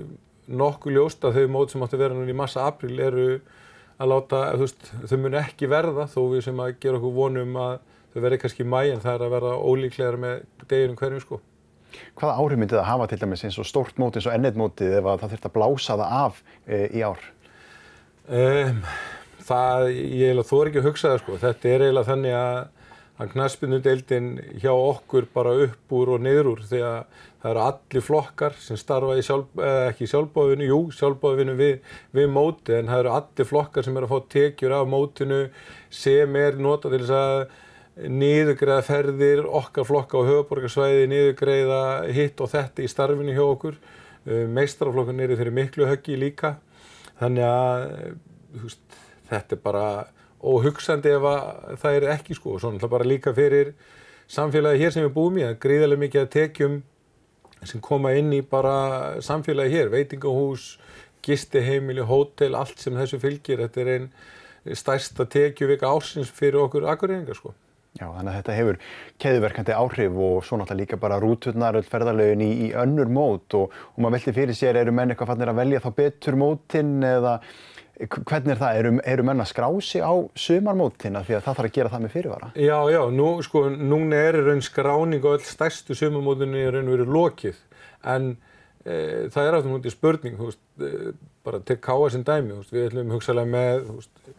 nokkuð 0.50 0.96
ljóst 0.96 1.24
að 1.24 1.38
þau 1.38 1.52
mót 1.54 1.72
sem 1.72 1.84
átti 1.84 1.98
að 1.98 2.04
vera 2.04 2.16
núna 2.16 2.32
í 2.32 2.36
massa 2.36 2.66
april 2.66 2.96
eru 3.02 3.26
að 4.00 4.10
láta, 4.10 4.40
þú 4.56 4.64
veist, 4.64 4.90
þau 5.10 5.18
mun 5.20 5.38
ekki 5.42 5.68
verða 5.70 6.06
þó 6.10 6.20
við 6.32 6.44
sem 6.46 6.62
að 6.62 6.74
gera 6.82 7.00
okkur 7.00 7.14
vonum 7.18 7.58
að 7.60 7.76
þau 8.14 8.20
verði 8.24 8.40
kannski 8.42 8.64
í 8.64 8.70
mæ 8.70 8.80
en 8.80 9.04
það 9.04 9.12
er 9.12 9.24
að 9.26 9.34
verða 9.36 9.52
ólíklegar 9.60 10.18
með 10.20 10.42
deginum 10.70 10.98
hverjum 11.00 11.24
sko. 11.24 11.40
Hvaða 12.18 12.34
áhrif 12.38 12.60
myndi 12.60 12.78
það 12.78 12.88
hafa 12.88 13.06
til 13.10 13.20
dæmis 13.20 13.44
eins 13.46 13.58
og 13.60 13.68
stórt 13.68 14.00
mót 14.00 14.16
eins 14.16 14.28
og 14.30 14.34
ennett 14.34 14.58
mótið 14.58 14.98
ef 15.00 15.08
það 15.10 15.32
þurft 15.34 15.48
að 15.48 15.56
blása 15.56 15.96
það 16.00 16.18
af 16.20 16.42
e, 16.66 16.82
í 16.86 17.02
ár? 17.02 17.24
Um, 18.30 18.84
það, 19.42 19.86
ég 19.90 20.30
eiginlega 20.30 20.60
er 20.60 20.70
ekki 20.70 20.82
að 20.82 20.86
hugsa 20.86 21.10
það 21.10 21.22
sko. 21.24 21.38
Þetta 21.44 21.72
er 21.72 21.86
eiginlega 21.86 22.10
þannig 22.12 22.36
að 22.38 22.60
að 23.20 23.34
knaspinnudeildin 23.34 24.28
hjá 24.62 24.70
okkur 24.72 25.26
bara 25.34 25.52
upp 25.66 25.92
úr 25.92 26.14
og 26.14 26.22
niður 26.24 26.54
úr 26.54 26.62
því 26.70 26.80
að 26.88 27.18
það 27.40 27.50
eru 27.50 27.62
allir 27.64 28.04
flokkar 28.04 28.56
sem 28.60 28.78
starfa 28.80 29.16
í 29.16 29.24
sjálf, 29.24 29.48
eh, 29.58 29.88
ekki 29.90 30.08
sjálfbóðinu, 30.10 30.68
jú, 30.68 30.80
sjálfbóðinu 30.96 31.56
við, 31.58 31.80
við 32.16 32.30
móti 32.32 32.76
en 32.76 32.90
það 32.90 33.02
eru 33.04 33.14
allir 33.16 33.48
flokkar 33.48 33.86
sem 33.86 33.96
eru 33.96 34.08
að 34.08 34.14
fá 34.14 34.30
tekjur 34.36 34.76
af 34.76 34.90
mótinu 34.92 35.40
sem 35.90 36.36
er 36.36 36.60
nota 36.60 36.92
til 36.92 37.02
þess 37.02 37.16
að 37.16 38.10
niðugreiða 38.20 38.82
ferðir, 38.86 39.44
okkar 39.60 39.88
flokka 39.88 40.20
á 40.20 40.28
höfuborgarsvæði, 40.28 41.08
niðugreiða 41.10 41.82
hitt 42.16 42.40
og 42.40 42.52
þetta 42.52 42.84
í 42.84 42.88
starfinu 42.88 43.34
hjá 43.36 43.44
okkur. 43.44 43.80
Eh, 44.28 44.46
Meistaraflokkan 44.48 45.20
eru 45.20 45.36
þeirri 45.36 45.56
miklu 45.56 45.88
höggi 45.88 46.16
líka 46.20 46.58
þannig 47.20 47.44
að 47.44 47.84
veist, 48.62 48.98
þetta 49.30 49.56
er 49.56 49.62
bara 49.64 49.84
og 50.40 50.62
hugsandi 50.64 51.12
ef 51.12 51.26
að 51.28 51.80
það 51.80 51.96
er 51.96 52.06
ekki 52.16 52.36
sko. 52.36 52.56
Svo 52.58 52.72
náttúrulega 52.72 52.94
bara 52.94 53.08
líka 53.08 53.34
fyrir 53.36 53.74
samfélagi 54.30 54.80
hér 54.80 54.94
sem 54.94 55.04
við 55.04 55.14
búum 55.16 55.40
í, 55.40 55.44
að 55.44 55.58
gríðarlega 55.64 56.04
mikið 56.04 56.22
að 56.22 56.32
tekjum 56.36 56.78
sem 57.68 57.80
koma 57.84 58.12
inn 58.16 58.32
í 58.32 58.40
bara 58.46 59.20
samfélagi 59.24 59.74
hér, 59.76 59.90
veitingahús, 59.92 60.74
gistiheimili, 61.24 62.04
hótel, 62.08 62.56
allt 62.56 62.80
sem 62.80 62.96
þessu 62.96 63.20
fylgir. 63.20 63.60
Þetta 63.66 63.82
er 63.82 63.90
einn 63.96 64.76
stærsta 64.76 65.26
tekjuvika 65.30 65.90
ársins 65.90 66.30
fyrir 66.32 66.62
okkur 66.64 66.88
akkurýringar 66.92 67.38
sko. 67.38 67.52
Já, 67.98 68.06
þannig 68.06 68.30
að 68.30 68.36
þetta 68.36 68.54
hefur 68.54 68.76
keðverkandi 69.20 69.74
áhrif 69.74 70.18
og 70.22 70.44
svo 70.46 70.60
náttúrulega 70.60 70.78
líka 70.78 70.98
bara 71.02 71.18
rúturnar, 71.20 71.74
öll 71.80 71.88
ferðarlegin 71.90 72.44
í, 72.44 72.50
í 72.64 72.72
önnur 72.78 73.10
mót 73.10 73.56
og, 73.58 73.74
og 73.74 73.98
maður 73.98 74.20
veldi 74.20 74.34
fyrir 74.36 74.56
sér, 74.56 74.78
eru 74.78 74.94
menn 74.94 75.10
eitthvað 75.10 75.32
fannir 75.32 75.50
að 75.50 75.58
velja 75.58 75.82
þá 75.82 75.88
betur 75.96 76.38
mótinn 76.38 76.92
eða 77.02 77.32
hvernig 78.08 78.54
er 78.54 78.60
það, 78.60 78.78
eru, 78.80 78.92
eru 79.12 79.24
menn 79.26 79.42
að 79.42 79.50
skrá 79.50 79.66
sig 79.84 80.04
á 80.04 80.14
sumarmótina 80.38 81.24
því 81.26 81.36
að 81.36 81.42
það 81.46 81.56
þarf 81.58 81.68
að 81.68 81.74
gera 81.76 81.92
það 81.92 82.04
með 82.04 82.14
fyrirvara? 82.14 82.50
Já, 82.56 82.76
já, 82.94 83.00
nú, 83.12 83.30
sko, 83.44 83.64
núna 83.76 84.20
er 84.28 84.38
raun 84.46 84.62
skráning 84.64 85.24
og 85.24 85.38
öll 85.38 85.48
stærstu 85.48 85.96
sumarmótinni 85.98 86.62
er 86.64 86.78
raun 86.78 86.92
verið 86.92 87.12
lokið. 87.16 87.58
En 88.14 88.30
e, 88.84 88.94
það 89.32 89.42
er 89.42 89.58
áttaf 89.58 89.72
mútið 89.72 89.96
spurning, 89.96 90.38
veist, 90.40 90.62
e, 90.80 91.12
bara 91.44 91.60
til 91.66 91.76
káa 91.84 92.12
sem 92.14 92.24
dæmi, 92.24 92.56
veist, 92.60 92.72
við 92.72 92.88
ætlum 92.88 93.12
hugsalega 93.16 93.52
með 93.52 93.82
veist, 93.90 94.30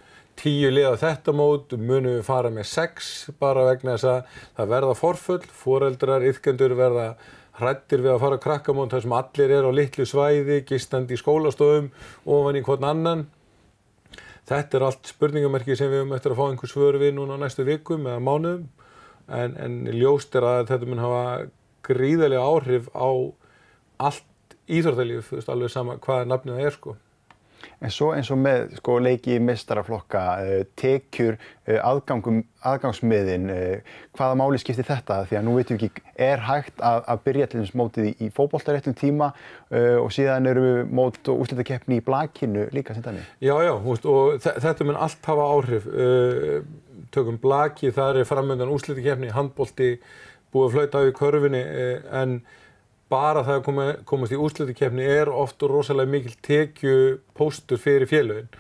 tíu 0.42 0.72
liða 0.72 0.96
þetta 0.98 1.36
mót, 1.38 1.76
munum 1.78 2.16
við 2.18 2.26
fara 2.26 2.50
með 2.54 2.66
sex 2.72 3.12
bara 3.42 3.68
vegna 3.68 3.94
þess 3.98 4.10
að 4.10 4.40
það 4.58 4.74
verða 4.74 4.96
forfull, 4.98 5.44
foreldrar, 5.54 6.26
yfkendur 6.32 6.74
verða 6.80 7.12
hrættir 7.60 8.02
við 8.02 8.16
að 8.16 8.24
fara 8.24 8.40
krakkamót 8.42 8.96
þar 8.96 9.04
sem 9.04 9.14
allir 9.14 9.54
er 9.54 9.68
á 9.68 9.72
litlu 9.76 10.08
svæði, 10.08 10.64
gistandi 10.66 11.14
í 11.14 11.20
skólastofum, 11.20 11.92
ofan 12.26 12.58
í 12.58 12.64
hvern 12.66 12.88
annan 12.90 13.28
Þetta 14.52 14.78
er 14.78 14.84
allt 14.84 15.08
spurningamerki 15.08 15.78
sem 15.80 15.88
við 15.88 16.02
höfum 16.02 16.16
eftir 16.18 16.34
að 16.34 16.40
fá 16.42 16.46
einhver 16.50 16.72
svör 16.72 16.98
við 17.00 17.14
núna 17.16 17.38
næstu 17.40 17.64
vikum 17.64 18.08
eða 18.10 18.24
mánuðum 18.26 18.66
en, 19.32 19.54
en 19.56 19.78
ljóst 19.96 20.36
er 20.36 20.48
að 20.48 20.66
þetta 20.74 20.90
mun 20.92 21.04
hafa 21.06 21.22
gríðarlega 21.88 22.44
áhrif 22.44 22.90
á 22.92 23.10
allt 24.10 24.58
íþróttalíf, 24.72 25.32
alveg 25.48 25.72
sama 25.72 25.96
hvaða 26.04 26.28
nafnið 26.28 26.58
það 26.58 26.68
er 26.68 26.76
sko. 26.76 26.96
En 27.82 27.92
svo 27.94 28.12
eins 28.16 28.30
og 28.34 28.40
með 28.42 28.76
sko, 28.78 28.98
leiki 29.02 29.38
mistaraflokka, 29.42 30.22
uh, 30.42 30.64
tekjur, 30.78 31.38
uh, 31.68 31.80
aðgangum, 31.88 32.42
aðgangsmiðin, 32.70 33.48
uh, 33.54 33.98
hvaða 34.18 34.38
máli 34.40 34.62
skiptir 34.62 34.88
þetta? 34.88 35.22
Því 35.30 35.40
að 35.40 35.46
nú 35.48 35.56
veitum 35.58 35.80
við 35.80 35.88
ekki, 35.90 36.06
er 36.28 36.46
hægt 36.46 36.84
að, 36.86 37.02
að 37.14 37.24
byrja 37.26 37.50
til 37.52 37.62
þess 37.64 37.76
mótið 37.82 38.10
í, 38.12 38.14
í 38.26 38.30
fókbóltaréttum 38.36 38.96
tíma 38.98 39.32
og 39.72 40.10
síðan 40.12 40.50
eru 40.52 40.64
við 40.66 40.90
mót 41.00 41.30
og 41.32 41.46
úslutakeppni 41.46 42.02
í 42.02 42.06
blakinu 42.06 42.66
líka 42.76 42.94
sem 42.94 43.06
þannig? 43.06 43.28
Já, 43.40 43.54
já, 43.64 43.72
húst, 43.86 44.08
og 44.10 44.42
þetta 44.44 44.88
mun 44.88 45.00
allt 45.00 45.30
hafa 45.32 45.46
áhrif. 45.56 45.88
Tökum 47.16 47.40
blaki, 47.42 47.92
það 47.96 48.22
er 48.22 48.28
framöndan 48.28 48.74
úslutakeppni, 48.76 49.32
handbólti, 49.34 49.94
búið 50.52 50.92
á 50.92 51.00
í 51.08 51.16
körfinni 51.16 51.64
en 52.12 52.42
bara 53.12 53.44
það 53.46 53.58
að 53.58 53.64
koma, 53.68 53.86
komast 54.08 54.34
í 54.34 54.40
úrslutikefni 54.40 55.06
er 55.06 55.32
oft 55.34 55.62
og 55.66 55.74
rosalega 55.76 56.12
mikil 56.14 56.34
tekju 56.46 56.98
póstur 57.38 57.82
fyrir 57.82 58.10
félögin. 58.10 58.52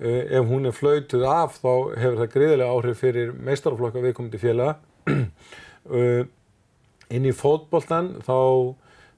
Uh, 0.00 0.24
ef 0.32 0.46
hún 0.48 0.68
er 0.68 0.76
flautuð 0.76 1.26
af 1.28 1.58
þá 1.60 1.72
hefur 2.00 2.20
það 2.22 2.34
greiðilega 2.34 2.76
áhrif 2.76 3.02
fyrir 3.04 3.32
meistarflokka 3.36 4.04
viðkomandi 4.04 4.40
félaga. 4.40 4.78
uh, 5.10 6.22
inn 7.14 7.26
í 7.26 7.34
fótboltan 7.36 8.14
þá, 8.24 8.38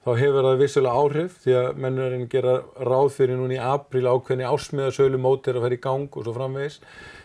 þá 0.02 0.10
hefur 0.18 0.48
það 0.48 0.62
vissulega 0.64 1.02
áhrif 1.04 1.40
því 1.44 1.56
að 1.60 1.82
mennurinn 1.84 2.30
gera 2.32 2.58
ráð 2.82 3.10
fyrir 3.18 3.38
núni 3.38 3.60
í 3.60 3.62
apríl 3.62 4.08
ákveðni 4.08 4.48
ásmiðasölu 4.48 5.20
mótir 5.22 5.58
að 5.58 5.68
fara 5.68 5.78
í 5.78 5.82
gang 5.86 6.08
og 6.10 6.26
svo 6.26 6.34
framvegis. 6.34 6.80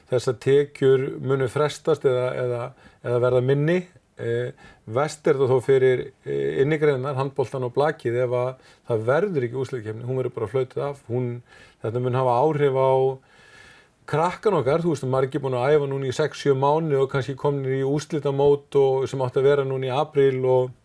Þess 0.08 0.32
að 0.32 0.42
tekjur 0.46 1.08
munu 1.20 1.50
frestast 1.52 2.06
eða, 2.08 2.28
eða, 2.44 2.66
eða 3.04 3.24
verða 3.26 3.42
minni 3.44 3.80
Eh, 3.82 3.97
vest 4.98 5.28
er 5.30 5.38
það 5.38 5.52
þó 5.54 5.58
fyrir 5.66 6.04
eh, 6.26 6.62
innigreinar, 6.64 7.18
handbóltan 7.20 7.68
og 7.68 7.74
blakið 7.76 8.22
ef 8.24 8.36
að 8.40 8.70
það 8.90 9.04
verður 9.12 9.48
ekki 9.48 9.60
úsleikefni, 9.62 10.06
hún 10.08 10.22
verður 10.22 10.36
bara 10.40 10.52
flöytið 10.54 10.86
af, 10.88 11.04
hún, 11.12 11.28
þetta 11.84 12.04
mun 12.04 12.18
hafa 12.18 12.38
áhrif 12.42 12.80
á 12.82 12.92
krakkan 14.08 14.56
okkar, 14.62 14.82
þú 14.82 14.96
veist 14.96 15.08
ekki 15.28 15.44
búin 15.44 15.58
að 15.60 15.76
æfa 15.76 15.88
núna 15.92 16.08
í 16.08 16.16
6-7 16.16 16.56
mánu 16.58 17.02
og 17.02 17.10
kannski 17.12 17.36
komin 17.36 17.68
í 17.68 17.84
úslitamót 17.84 18.78
og 18.80 19.08
sem 19.12 19.22
átt 19.22 19.38
að 19.38 19.50
vera 19.50 19.68
núna 19.68 19.90
í 19.90 19.94
april 19.94 20.46
og 20.48 20.76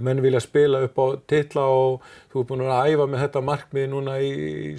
menn 0.00 0.22
vilja 0.24 0.40
spila 0.44 0.82
upp 0.84 0.98
á 1.00 1.06
titla 1.28 1.66
og 1.72 2.04
þú 2.32 2.40
er 2.40 2.48
búin 2.48 2.64
að 2.64 2.90
æfa 2.92 3.06
með 3.08 3.22
þetta 3.24 3.44
markmiði 3.44 3.92
núna 3.92 4.18
í 4.20 4.32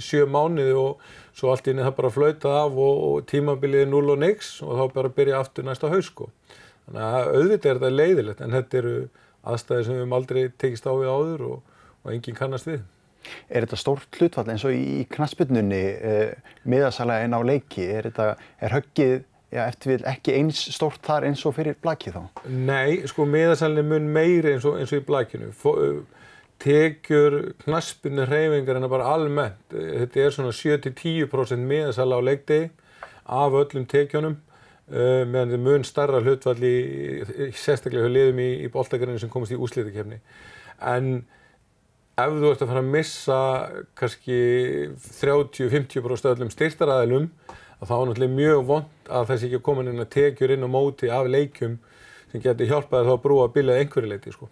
7 0.04 0.28
mánuði 0.30 0.76
og 0.78 1.06
svo 1.38 1.54
allt 1.54 1.70
inn 1.70 1.82
er 1.82 1.90
það 1.90 1.98
bara 2.02 2.14
flöytið 2.14 2.58
af 2.58 2.78
og, 2.88 3.02
og 3.08 3.26
tímabilið 3.30 3.86
er 3.86 3.92
0 3.94 4.14
og 4.14 4.22
nix 4.26 4.56
og 4.66 4.74
þá 4.78 4.96
bara 4.98 5.14
byrja 5.20 5.42
aftur 5.42 5.68
næsta 5.68 5.92
hausko. 5.94 6.32
Þannig 6.88 7.06
að 7.08 7.32
auðvitað 7.36 7.70
er 7.70 7.80
þetta 7.80 7.94
leiðilegt 7.94 8.44
en 8.44 8.54
þetta 8.56 8.78
eru 8.82 8.94
aðstæði 9.48 9.86
sem 9.86 9.96
við 9.96 10.02
höfum 10.02 10.18
aldrei 10.18 10.44
tekist 10.64 10.88
á 10.88 10.94
við 10.96 11.10
áður 11.12 11.48
og, 11.48 11.82
og 12.04 12.14
enginn 12.14 12.38
kannast 12.38 12.70
við. 12.70 12.84
Er 13.52 13.66
þetta 13.66 13.80
stórt 13.82 14.20
hlutfall 14.20 14.48
eins 14.54 14.64
og 14.68 14.76
í 14.76 15.04
knasputnunni 15.12 15.82
eh, 15.96 16.54
miðasalega 16.64 17.28
en 17.28 17.36
á 17.36 17.42
leiki? 17.44 17.84
Er, 17.92 18.08
þetta, 18.08 18.28
er 18.64 18.76
höggið 18.78 19.18
ja, 19.52 19.66
eftir 19.66 19.94
vil 19.94 20.06
ekki 20.14 20.36
eins 20.38 20.62
stórt 20.76 21.04
þar 21.04 21.28
eins 21.28 21.44
og 21.48 21.58
fyrir 21.58 21.76
blakið 21.84 22.20
þá? 22.22 22.46
Nei, 22.48 23.04
sko 23.10 23.28
miðasalega 23.28 23.88
mun 23.90 24.08
meiri 24.16 24.56
eins 24.56 24.68
og, 24.68 24.80
eins 24.80 24.94
og 24.96 25.02
í 25.04 25.08
blakinu. 25.08 25.52
Fó, 25.56 25.76
tekjur 26.64 27.38
knaspunni 27.66 28.26
reyfingar 28.26 28.80
en 28.80 28.90
bara 28.90 29.12
almennt. 29.14 29.60
Þetta 29.76 30.24
er 30.24 30.34
svona 30.34 30.56
7-10% 30.56 31.68
miðasalega 31.70 32.24
á 32.24 32.28
leikdegi 32.32 32.70
af 33.28 33.58
öllum 33.60 33.86
tekjunum 33.92 34.40
meðan 34.88 35.52
þið 35.52 35.64
mun 35.66 35.88
starra 35.88 36.22
hlutfall 36.24 36.60
í, 36.64 36.76
í 37.48 37.50
sérstaklega 37.56 38.12
liðum 38.12 38.40
í, 38.40 38.52
í 38.64 38.70
bóltakarinu 38.72 39.20
sem 39.20 39.32
komast 39.32 39.52
í 39.52 39.60
úslítakefni 39.60 40.22
en 40.80 41.10
ef 42.18 42.34
þú 42.34 42.52
ert 42.54 42.64
að 42.64 42.72
fara 42.72 42.84
að 42.84 42.92
missa 42.94 43.40
kannski 44.00 44.38
30-50% 45.20 46.32
öllum 46.32 46.54
styrtaræðilum 46.54 47.28
þá 47.84 47.94
er 47.94 48.08
náttúrulega 48.10 48.38
mjög 48.38 48.64
vond 48.72 49.12
að 49.14 49.28
þessi 49.32 49.50
ekki 49.50 49.64
komin 49.66 49.92
inn 49.92 50.02
að 50.02 50.14
tekjur 50.16 50.54
inn 50.56 50.66
á 50.66 50.70
móti 50.72 51.12
af 51.14 51.28
leikum 51.30 51.78
sem 52.32 52.42
getur 52.44 52.72
hjálpaði 52.72 53.08
þá 53.08 53.14
að 53.14 53.22
brúa 53.26 53.46
að 53.46 53.54
bylja 53.58 53.78
einhverju 53.82 54.10
leiti 54.12 54.34
sko. 54.34 54.50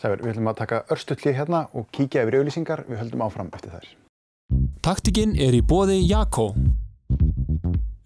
Sæver, 0.00 0.22
við 0.22 0.32
ætlum 0.32 0.50
að 0.50 0.58
taka 0.62 0.80
örstutlið 0.94 1.36
hérna 1.36 1.60
og 1.76 1.90
kíkja 1.94 2.24
yfir 2.24 2.38
auðlýsingar, 2.40 2.84
við 2.88 3.02
höldum 3.02 3.26
áfram 3.26 3.52
eftir 3.54 3.76
þær. 3.76 3.90
Taktikinn 4.86 5.36
er 5.42 5.54
í 5.54 5.60
bóði 5.62 6.00
Jakko 6.06 6.48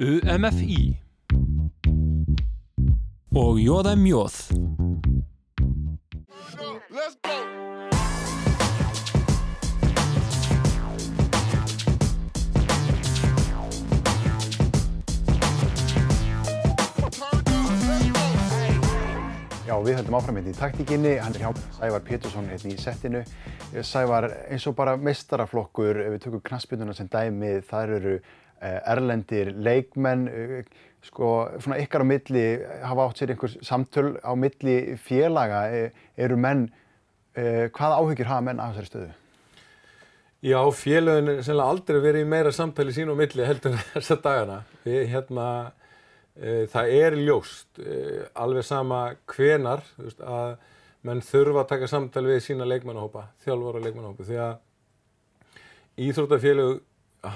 UMFI 0.00 0.82
og 3.34 3.58
Jóða 3.62 3.94
Mjóð. 3.94 4.34
Já, 19.62 19.76
við 19.78 19.94
höldum 19.94 20.16
áfram 20.18 20.34
hérna 20.34 20.50
í 20.50 20.58
taktíkinni, 20.58 21.14
hann 21.22 21.30
er 21.30 21.44
hjá 21.44 21.52
Sævar 21.78 22.02
Pétursson 22.02 22.50
hérna 22.50 22.74
í 22.74 22.82
settinu. 22.82 23.22
Sævar, 23.86 24.26
eins 24.50 24.66
og 24.66 24.74
bara 24.74 24.96
mestaraflokkur, 24.98 26.02
ef 26.02 26.16
við 26.16 26.22
tökum 26.26 26.42
knaspinduna 26.50 26.98
sem 26.98 27.06
dæmi, 27.06 27.60
þar 27.70 27.94
eru 28.00 28.18
eh, 28.18 28.80
erlendir 28.90 29.54
leikmenn, 29.54 30.26
eh, 30.26 30.88
sko, 31.06 31.30
svona 31.62 31.80
ykkar 31.80 32.04
á 32.04 32.06
milli, 32.10 32.44
hafa 32.84 33.06
átt 33.06 33.22
sér 33.22 33.34
einhver 33.34 33.56
samtöl 33.64 34.12
á 34.20 34.32
milli 34.36 34.76
félaga, 35.00 35.64
eh, 35.72 36.04
eru 36.16 36.36
menn, 36.36 36.68
hvaða 37.34 37.98
áhyggjur 38.02 38.26
hafa 38.26 38.44
menn 38.44 38.60
af 38.60 38.74
þessari 38.74 38.90
stöðu? 38.90 39.10
Já, 40.44 40.60
félagin 40.74 41.28
er 41.30 41.42
sennilega 41.46 41.72
aldrei 41.72 42.00
verið 42.02 42.24
í 42.24 42.28
meira 42.28 42.50
samtali 42.52 42.92
sín 42.96 43.12
og 43.12 43.20
milli 43.20 43.46
heldur 43.46 43.76
þessa 43.94 44.16
dagana. 44.20 44.62
Við, 44.84 45.04
hérna, 45.12 45.46
Eh, 46.40 46.64
það 46.72 46.92
er 46.96 47.16
ljóst, 47.18 47.68
eh, 47.82 48.22
alveg 48.38 48.64
sama 48.64 49.16
hvenar, 49.28 49.82
veist, 49.98 50.20
að 50.22 50.54
menn 51.04 51.20
þurfa 51.20 51.64
að 51.64 51.68
taka 51.68 51.88
samtal 51.90 52.22
við 52.24 52.38
sína 52.44 52.68
leikmannahópa, 52.68 53.26
þjálfvara 53.44 53.82
leikmannahópa, 53.84 54.24
því 54.24 54.38
að 54.46 54.54
íþróttafélög 56.06 56.80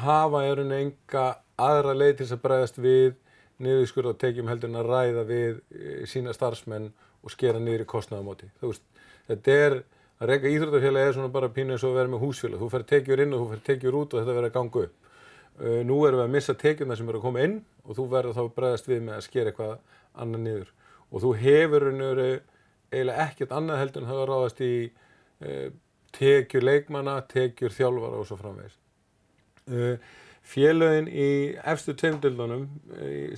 hafa 0.00 0.44
er 0.46 0.62
unni 0.62 0.78
enga 0.86 1.24
aðra 1.58 1.92
leið 1.92 2.14
til 2.16 2.24
þess 2.24 2.36
að 2.38 2.44
bregðast 2.46 2.80
við 2.80 3.14
niðurskurðartekjum 3.62 4.50
heldur 4.50 4.70
en 4.70 4.80
að 4.80 4.90
ræða 4.90 5.24
við 5.28 5.58
eh, 5.74 6.04
sína 6.10 6.34
starfsmenn 6.34 6.90
og 7.24 7.32
skera 7.32 7.60
niður 7.62 7.84
í 7.84 7.88
kostnaðamóti. 7.90 8.50
Þetta 9.28 9.56
er, 9.66 9.76
að 10.20 10.32
reyka 10.32 10.50
íþróttafélagi 10.50 11.10
er 11.10 11.16
svona 11.16 11.32
bara 11.34 11.52
pínu 11.52 11.76
eins 11.76 11.84
og 11.86 11.94
að 11.94 12.00
vera 12.00 12.12
með 12.12 12.24
húsfélag. 12.24 12.60
Þú 12.60 12.70
fer 12.74 12.86
tekjur 12.90 13.22
inn 13.24 13.36
og 13.36 13.44
þú 13.44 13.50
fer 13.52 13.62
tekjur 13.70 13.98
út 14.00 14.14
og 14.14 14.20
þetta 14.20 14.36
verður 14.36 14.50
að 14.50 14.56
ganga 14.58 14.84
upp. 14.88 15.12
Uh, 15.54 15.80
nú 15.86 16.00
erum 16.02 16.18
við 16.18 16.24
að 16.24 16.34
missa 16.34 16.56
tekjurna 16.58 16.98
sem 16.98 17.08
eru 17.08 17.20
að 17.20 17.26
koma 17.28 17.44
inn 17.46 17.60
og 17.84 17.94
þú 17.94 18.08
verður 18.10 18.34
þá 18.34 18.44
bregðast 18.56 18.90
við 18.90 19.04
með 19.06 19.20
að 19.20 19.26
skera 19.28 19.52
eitthvað 19.52 19.74
annað 20.24 20.44
niður. 20.48 20.74
Og 21.14 21.22
þú 21.22 21.32
hefur 21.44 21.88
eiginlega 21.94 23.26
ekkert 23.28 23.54
annað 23.54 23.80
heldur 23.84 24.02
en 24.02 24.10
það 24.10 24.22
að 24.24 24.28
ráðast 24.30 24.62
í 24.66 24.74
uh, 24.90 25.68
tekjur 26.14 26.66
leikmanna, 26.66 27.16
tekjur 27.30 27.74
þjálfara 27.74 28.20
og 28.20 28.28
svo 28.28 28.38
framvegis. 28.40 28.76
Uh, 29.70 29.94
félögin 30.44 31.08
í 31.08 31.30
efstu 31.64 31.94
tveimdildunum 31.96 32.66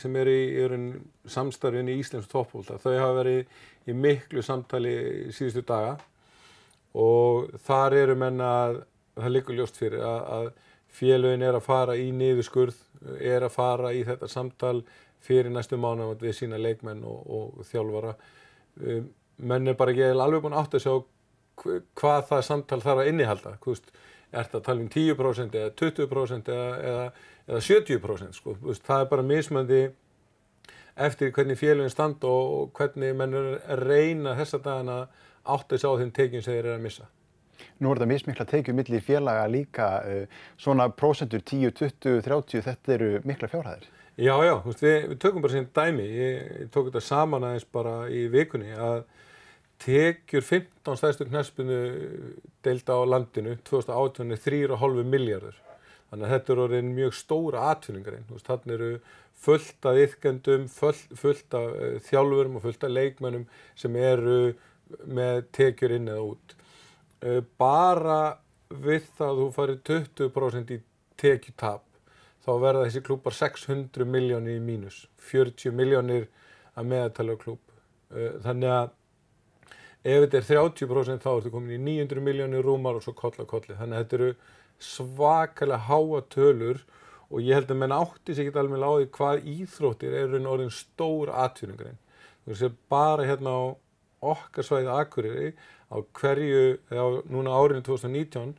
sem 0.01 0.19
eru 0.19 0.35
í, 0.35 0.45
í 0.59 1.31
samstarfin 1.31 1.89
í 1.93 2.01
Íslands 2.01 2.29
toppbólta, 2.31 2.81
þau 2.83 2.93
hafa 2.99 3.17
verið 3.21 3.57
í 3.87 3.95
miklu 3.95 4.43
samtali 4.43 4.97
síðustu 5.35 5.63
daga 5.67 5.97
og 6.97 7.53
þar 7.67 7.99
eru 8.03 8.17
menna 8.19 8.53
að 8.67 8.81
það 9.17 9.35
liggur 9.35 9.59
ljóst 9.61 9.79
fyrir 9.81 10.05
að, 10.05 10.21
að 10.39 10.49
félögin 10.97 11.45
er 11.45 11.59
að 11.59 11.67
fara 11.67 11.97
í 11.99 12.09
niðurskurð, 12.17 12.79
er 13.21 13.45
að 13.47 13.55
fara 13.55 13.93
í 13.95 14.03
þetta 14.07 14.29
samtal 14.33 14.81
fyrir 15.27 15.53
næstu 15.53 15.79
mánu 15.81 16.09
við 16.21 16.35
sína 16.39 16.59
leikmenn 16.61 17.05
og, 17.07 17.23
og 17.27 17.69
þjálfara. 17.69 18.15
Um, 18.81 19.09
menn 19.37 19.69
er 19.69 19.77
bara 19.79 19.93
ekki 19.93 20.11
alveg 20.13 20.45
búin 20.45 20.57
átt 20.57 20.77
að 20.77 20.85
sjá 20.87 20.95
hvað 21.97 22.29
það 22.31 22.45
samtal 22.47 22.81
þarf 22.85 23.03
að 23.03 23.11
innihalda. 23.13 23.55
Hvist, 23.65 23.91
er 24.37 24.47
þetta 24.47 24.61
að 24.61 24.67
tala 24.69 24.85
um 24.85 24.91
10% 24.93 25.59
eða 25.61 25.73
20% 25.81 26.51
eða, 26.53 26.69
eða, 26.91 27.07
eða 27.49 27.63
70%? 27.69 28.37
Sko. 28.37 28.57
Það 28.87 29.01
er 29.01 29.11
bara 29.11 29.27
mismöndi 29.27 29.83
eftir 30.97 31.33
hvernig 31.37 31.59
félögin 31.61 31.93
stand 31.93 32.25
og 32.25 32.73
hvernig 32.77 33.17
menn 33.17 33.37
er 33.37 33.51
að 33.67 33.85
reyna 33.89 34.37
þessa 34.39 34.63
dagana 34.65 35.03
átt 35.47 35.73
að 35.73 35.83
sjá 35.83 35.91
þeim 36.01 36.15
tekjum 36.17 36.45
sem 36.45 36.57
þeir 36.57 36.65
eru 36.65 36.77
að 36.77 36.87
missa. 36.87 37.11
Nú 37.81 37.91
er 37.91 37.99
þetta 37.99 38.09
mismikla 38.13 38.47
tekið 38.49 38.77
millir 38.77 39.05
félaga 39.05 39.45
líka, 39.49 39.91
uh, 40.05 40.41
svona 40.61 40.89
prósentur 40.93 41.45
10, 41.45 41.73
20, 41.77 42.23
30, 42.25 42.65
þetta 42.65 42.97
eru 42.97 43.11
mikla 43.29 43.51
fjárhæðir. 43.53 43.93
Já, 44.17 44.33
já, 44.41 44.55
við, 44.65 44.93
við 45.11 45.19
tökum 45.21 45.45
bara 45.45 45.53
síðan 45.53 45.73
dæmi, 45.77 46.05
ég, 46.09 46.37
ég 46.63 46.69
tók 46.73 46.89
þetta 46.89 47.05
saman 47.05 47.45
aðeins 47.45 47.67
bara 47.77 47.97
í 48.09 48.23
vikunni 48.33 48.73
að 48.73 49.03
tekjur 49.83 50.45
15 50.45 50.99
stæðstu 51.01 51.27
knæspinu 51.29 51.79
deilda 52.65 52.97
á 52.97 53.03
landinu 53.07 53.57
2018 53.69 54.33
er 54.33 54.43
3,5 54.47 55.05
miljardur. 55.05 55.57
Þannig 56.11 56.27
að 56.27 56.35
þetta 56.35 56.53
eru 56.53 56.65
orðin 56.65 56.93
mjög 56.97 57.15
stóra 57.19 57.65
atvinningarinn. 57.73 58.29
Þannig 58.47 58.75
eru 58.77 58.91
fullt 59.47 59.89
af 59.89 59.99
yfkendum, 60.01 60.67
fullt, 60.71 61.55
af 61.55 61.75
uh, 61.75 61.97
þjálfurum 62.07 62.59
og 62.59 62.65
fullt 62.65 62.87
af 62.87 62.95
leikmennum 62.95 63.47
sem 63.79 63.97
eru 64.01 64.55
með 65.05 65.43
tekjur 65.57 65.97
inn 65.97 66.11
eða 66.13 66.29
út. 66.31 66.57
Uh, 67.21 67.43
bara 67.59 68.21
við 68.71 69.11
það 69.19 69.29
að 69.29 69.43
þú 69.43 69.49
farir 69.57 69.83
20% 69.91 70.73
í 70.75 70.81
tekjutab 71.21 71.83
þá 72.47 72.53
verða 72.63 72.87
þessi 72.87 73.03
klúpar 73.07 73.35
600 73.35 74.07
miljónir 74.07 74.61
í 74.61 74.63
mínus, 74.63 75.05
40 75.29 75.75
miljónir 75.75 76.29
að 76.79 76.93
meðatala 76.93 77.37
klúp. 77.41 77.63
Uh, 78.15 78.39
þannig 78.45 78.73
að 78.73 78.95
ef 80.07 80.23
þetta 80.23 80.39
er 80.39 80.49
30% 80.51 81.25
þá 81.25 81.31
ertu 81.33 81.53
komin 81.55 81.75
í 81.75 81.81
900 81.83 82.23
miljónir 82.23 82.67
rúmar 82.67 82.99
og 82.99 83.05
svo 83.05 83.15
koll 83.17 83.35
að 83.35 83.51
kolli. 83.51 83.75
Þannig 83.75 83.97
að 83.97 84.05
þetta 84.05 84.19
eru 84.21 84.31
svakalega 84.87 85.83
háa 85.89 86.21
tölur 86.31 86.83
og 87.27 87.43
ég 87.43 87.59
held 87.59 87.73
að 87.73 87.81
menn 87.81 87.95
átti 87.97 88.37
sér 88.37 88.47
ekki 88.47 88.61
alveg 88.63 88.83
láði 88.83 89.09
hvað 89.17 89.49
íþróttir 89.51 90.15
eru 90.15 90.43
orðin 90.47 90.75
stór 90.75 91.33
atvinningarinn. 91.35 91.99
Þú 92.45 92.53
veist, 92.53 92.79
bara 92.93 93.27
hérna 93.27 93.57
á 93.59 93.63
okkar 94.27 94.67
svæðið 94.67 94.93
Akureyri 94.95 95.49
á 95.91 95.97
hverju, 96.19 96.79
á 96.95 97.07
núna 97.31 97.55
árinu 97.59 97.83
2019 97.83 98.55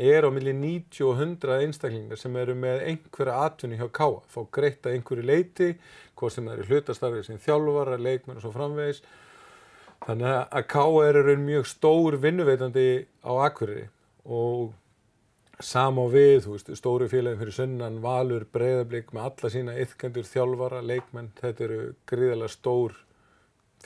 er 0.00 0.24
á 0.24 0.30
milli 0.32 0.54
90 0.56 1.04
og 1.04 1.20
100 1.20 1.58
einstaklingar 1.66 2.20
sem 2.20 2.36
eru 2.40 2.54
með 2.56 2.86
einhverja 2.88 3.42
atvinni 3.46 3.76
hjá 3.76 3.88
Káa, 3.92 4.22
fá 4.24 4.40
greitt 4.50 4.86
að 4.88 4.96
einhverju 4.96 5.26
leiti, 5.28 5.68
hvað 6.16 6.32
sem 6.32 6.48
eru 6.48 6.66
hlutastarfið 6.68 7.26
sem 7.28 7.42
þjálfara, 7.44 8.00
leikmenn 8.00 8.40
og 8.40 8.46
svo 8.46 8.54
framvegis. 8.56 9.02
Þannig 10.02 10.36
að 10.50 10.64
Káa 10.72 11.02
er 11.08 11.34
mjög 11.38 11.66
stór 11.70 12.16
vinnuveitandi 12.22 12.86
á 13.22 13.32
Akureyri 13.46 13.86
og 14.26 14.72
sama 15.62 16.08
við, 16.10 16.40
þú 16.44 16.56
veist, 16.56 16.70
stóru 16.78 17.06
félagin 17.10 17.38
fyrir 17.38 17.54
sunnan, 17.54 18.00
Valur, 18.02 18.44
Breiðablík 18.50 19.12
með 19.14 19.28
alla 19.28 19.50
sína 19.54 19.76
yfkendur, 19.78 20.26
þjálfara, 20.26 20.82
leikmenn, 20.82 21.30
þetta 21.38 21.66
eru 21.68 21.80
gríðarlega 22.10 22.50
stór 22.50 22.96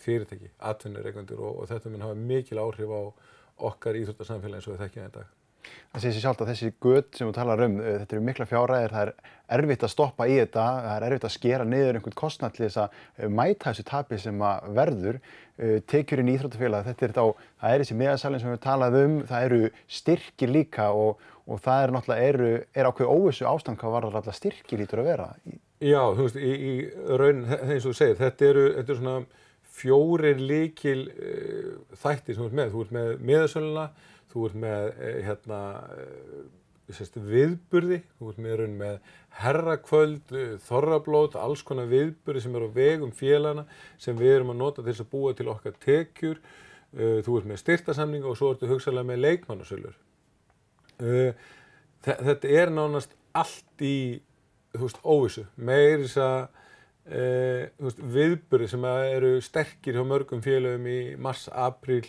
fyrirtæki, 0.00 0.52
atvinnureikandur 0.70 1.42
og, 1.42 1.62
og 1.62 1.70
þetta 1.72 1.92
mun 1.92 2.06
hafa 2.06 2.20
mikil 2.32 2.62
áhrif 2.64 2.92
á 2.96 3.02
okkar 3.68 4.00
íþróttarsamfélagi 4.00 4.60
eins 4.60 4.68
og 4.70 4.76
við 4.76 4.84
þekkjum 4.86 5.08
þetta. 5.08 5.26
Það 5.96 6.02
sé 6.02 6.10
sér 6.12 6.22
sjálf 6.26 6.40
að 6.44 6.48
þessi 6.50 6.68
gött 6.84 7.14
sem 7.16 7.28
þú 7.30 7.34
talar 7.38 7.60
um, 7.64 7.76
eh, 7.80 7.94
þetta 8.02 8.16
eru 8.16 8.24
mikla 8.26 8.46
fjáræðir, 8.50 8.92
það 8.92 9.06
er 9.06 9.12
erfitt 9.56 9.84
að 9.86 9.92
stoppa 9.94 10.26
í 10.28 10.34
þetta, 10.36 10.64
það 10.84 10.96
er 10.96 11.04
erfitt 11.06 11.24
að 11.24 11.32
skera 11.32 11.64
niður 11.64 11.96
einhvern 11.96 12.16
kostnad 12.20 12.52
til 12.52 12.64
þess 12.66 12.80
að 12.82 12.96
eh, 12.98 13.30
mæta 13.32 13.70
þessu 13.70 13.84
tapi 13.88 14.18
sem 14.20 14.42
að 14.44 14.66
verður. 14.76 15.20
Eh, 15.56 15.78
tekjurinn 15.88 16.28
í 16.28 16.34
Íþróttafélag, 16.36 16.84
þetta 16.90 17.06
er 17.06 17.14
þá, 17.16 17.46
það 17.62 17.72
er 17.72 17.84
þessi 17.84 17.96
meðasalinn 18.02 18.42
sem 18.42 18.52
við 18.52 18.60
talaðum 18.66 19.14
um, 19.14 19.22
það 19.30 19.46
eru 19.46 19.60
styrkir 19.96 20.52
líka 20.52 20.90
og, 20.92 21.22
og 21.48 21.62
það 21.64 21.84
er 21.86 21.94
náttúrulega, 21.96 22.26
eru, 22.34 22.50
er 22.76 22.90
ákveð 22.90 23.14
óvissu 23.14 23.46
ástand 23.48 23.80
hvað 23.80 23.94
var 23.96 24.08
alltaf 24.10 24.36
styrkir 24.36 24.82
lítur 24.82 25.00
að 25.00 25.08
vera. 25.14 25.30
Já, 25.80 26.02
þú 26.12 26.26
veist, 26.26 26.36
í, 26.36 26.52
í 26.52 27.16
raun, 27.22 27.40
eins 27.62 27.86
og 27.86 27.94
þú 27.94 27.96
segir, 28.02 28.20
þetta 28.20 28.50
eru, 28.50 28.66
þetta 28.76 28.92
eru 28.92 29.00
svona 29.00 29.16
fjórir 29.76 30.44
líkil 30.44 31.00
þættir 32.02 32.36
sem 32.36 32.42
þú 32.42 32.50
ert 32.50 32.60
með. 32.60 32.70
Þú 32.74 32.84
ert 32.84 32.94
með 32.96 33.10
miðasöluna, 33.30 33.86
þú 34.32 34.46
ert 34.48 34.58
með 34.62 34.88
uh, 34.92 35.16
hérna, 35.26 35.60
uh, 35.96 36.44
viðburði, 37.14 38.00
þú 38.18 38.30
ert 38.30 38.42
með, 38.42 38.62
með 38.78 38.98
herrakvöld, 39.40 40.36
þorrablót, 40.64 41.34
alls 41.40 41.64
konar 41.66 41.88
viðburði 41.90 42.44
sem 42.44 42.54
eru 42.56 42.70
á 42.70 42.76
vegum 42.76 43.10
félagana 43.14 43.66
sem 43.98 44.16
við 44.18 44.36
erum 44.36 44.52
að 44.54 44.60
nota 44.60 44.84
til 44.86 44.94
að 44.94 45.10
búa 45.10 45.34
til 45.34 45.50
okkar 45.50 45.74
tekjur. 45.82 46.38
Þú 46.96 47.34
ert 47.40 47.48
með 47.50 47.58
styrtasamninga 47.60 48.30
og 48.30 48.38
svo 48.38 48.52
ertu 48.54 48.70
hugsaðlega 48.70 49.10
með 49.10 49.18
leikmannasölur. 49.24 49.98
Þetta 52.06 52.52
er 52.54 52.72
nánast 52.72 53.12
allt 53.36 53.84
í 53.84 54.22
veist, 54.78 55.02
óvissu. 55.02 55.44
Meir 55.56 56.06
þess 56.06 56.22
að 56.22 56.46
viðbyrði 57.06 58.70
sem 58.70 58.86
eru 58.88 59.34
sterkir 59.44 59.98
hjá 59.98 60.06
mörgum 60.06 60.42
félögum 60.44 60.88
í 60.90 61.00
mars, 61.22 61.46
apríl 61.52 62.06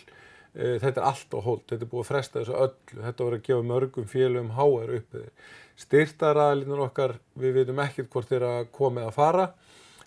þetta 0.58 1.00
er 1.00 1.08
allt 1.12 1.34
á 1.34 1.38
hold, 1.38 1.64
þetta 1.70 1.86
er 1.86 1.90
búið 1.92 2.04
að 2.04 2.10
fresta 2.10 2.40
þessu 2.40 2.58
öllu 2.58 3.06
þetta 3.06 3.24
voru 3.24 3.38
að 3.38 3.46
gefa 3.48 3.68
mörgum 3.72 4.08
félögum 4.10 4.54
háar 4.58 4.94
uppið 4.98 5.28
styrtaraðlinnar 5.78 6.86
okkar 6.88 7.18
við 7.38 7.60
veitum 7.60 7.82
ekkert 7.84 8.10
hvort 8.10 8.32
þeir 8.32 8.46
að 8.48 8.70
komið 8.74 9.06
að 9.06 9.18
fara 9.18 9.46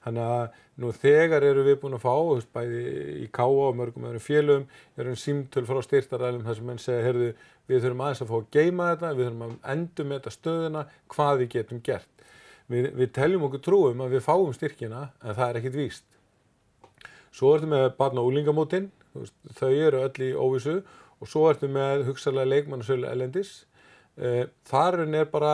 þannig 0.02 0.34
að 0.36 0.60
nú 0.82 0.92
þegar 0.96 1.46
eru 1.46 1.64
við 1.66 1.78
búin 1.82 1.96
að 1.98 2.04
fá 2.06 2.14
veist, 2.16 2.50
bæði 2.54 2.84
í 3.22 3.28
káa 3.34 3.50
og 3.68 3.78
mörgum 3.78 4.08
öðrum 4.10 4.24
félögum 4.24 4.68
erum 5.00 5.18
símtöl 5.20 5.66
frá 5.68 5.82
styrtaraðlum 5.86 6.46
þar 6.48 6.58
sem 6.58 6.70
menn 6.70 6.82
segja, 6.82 7.04
heyrðu, 7.06 7.28
við 7.70 7.84
þurfum 7.84 8.04
aðeins 8.06 8.24
að 8.24 8.32
fá 8.32 8.38
að 8.40 8.48
geima 8.56 8.88
þetta, 8.92 9.12
við 9.18 9.28
þurfum 9.28 9.44
að 9.48 9.74
endum 9.76 10.16
þetta 10.16 10.34
stöðuna 10.36 10.86
hvað 11.14 11.34
við 11.42 11.52
getum 11.56 11.84
gert. 11.86 12.26
Við, 12.72 12.88
við 12.96 13.12
teljum 13.18 13.46
okkur 13.48 13.64
trúum 13.66 14.02
að 14.06 14.16
við 14.16 14.26
fáum 14.26 14.56
styrkina 14.56 15.04
en 15.22 15.38
það 15.38 15.46
er 15.48 15.62
ekkit 15.62 15.78
víst. 15.78 16.08
Svo 17.36 17.54
ertu 17.56 17.70
með 17.72 17.90
barna 18.00 18.24
og 18.24 18.32
úlingamótin, 18.32 18.90
þau 19.58 19.71
eru 19.71 20.06
öll 20.06 20.26
í 20.28 20.32
óvissu 20.36 20.80
og 21.21 21.30
svo 21.30 21.50
ertu 21.52 21.69
með 21.71 22.08
hugsalega 22.10 22.50
leikmannasölu 22.50 23.10
elendis. 23.10 23.62
Eh, 24.19 24.43
Þarun 24.67 25.15
er 25.15 25.30
bara 25.32 25.54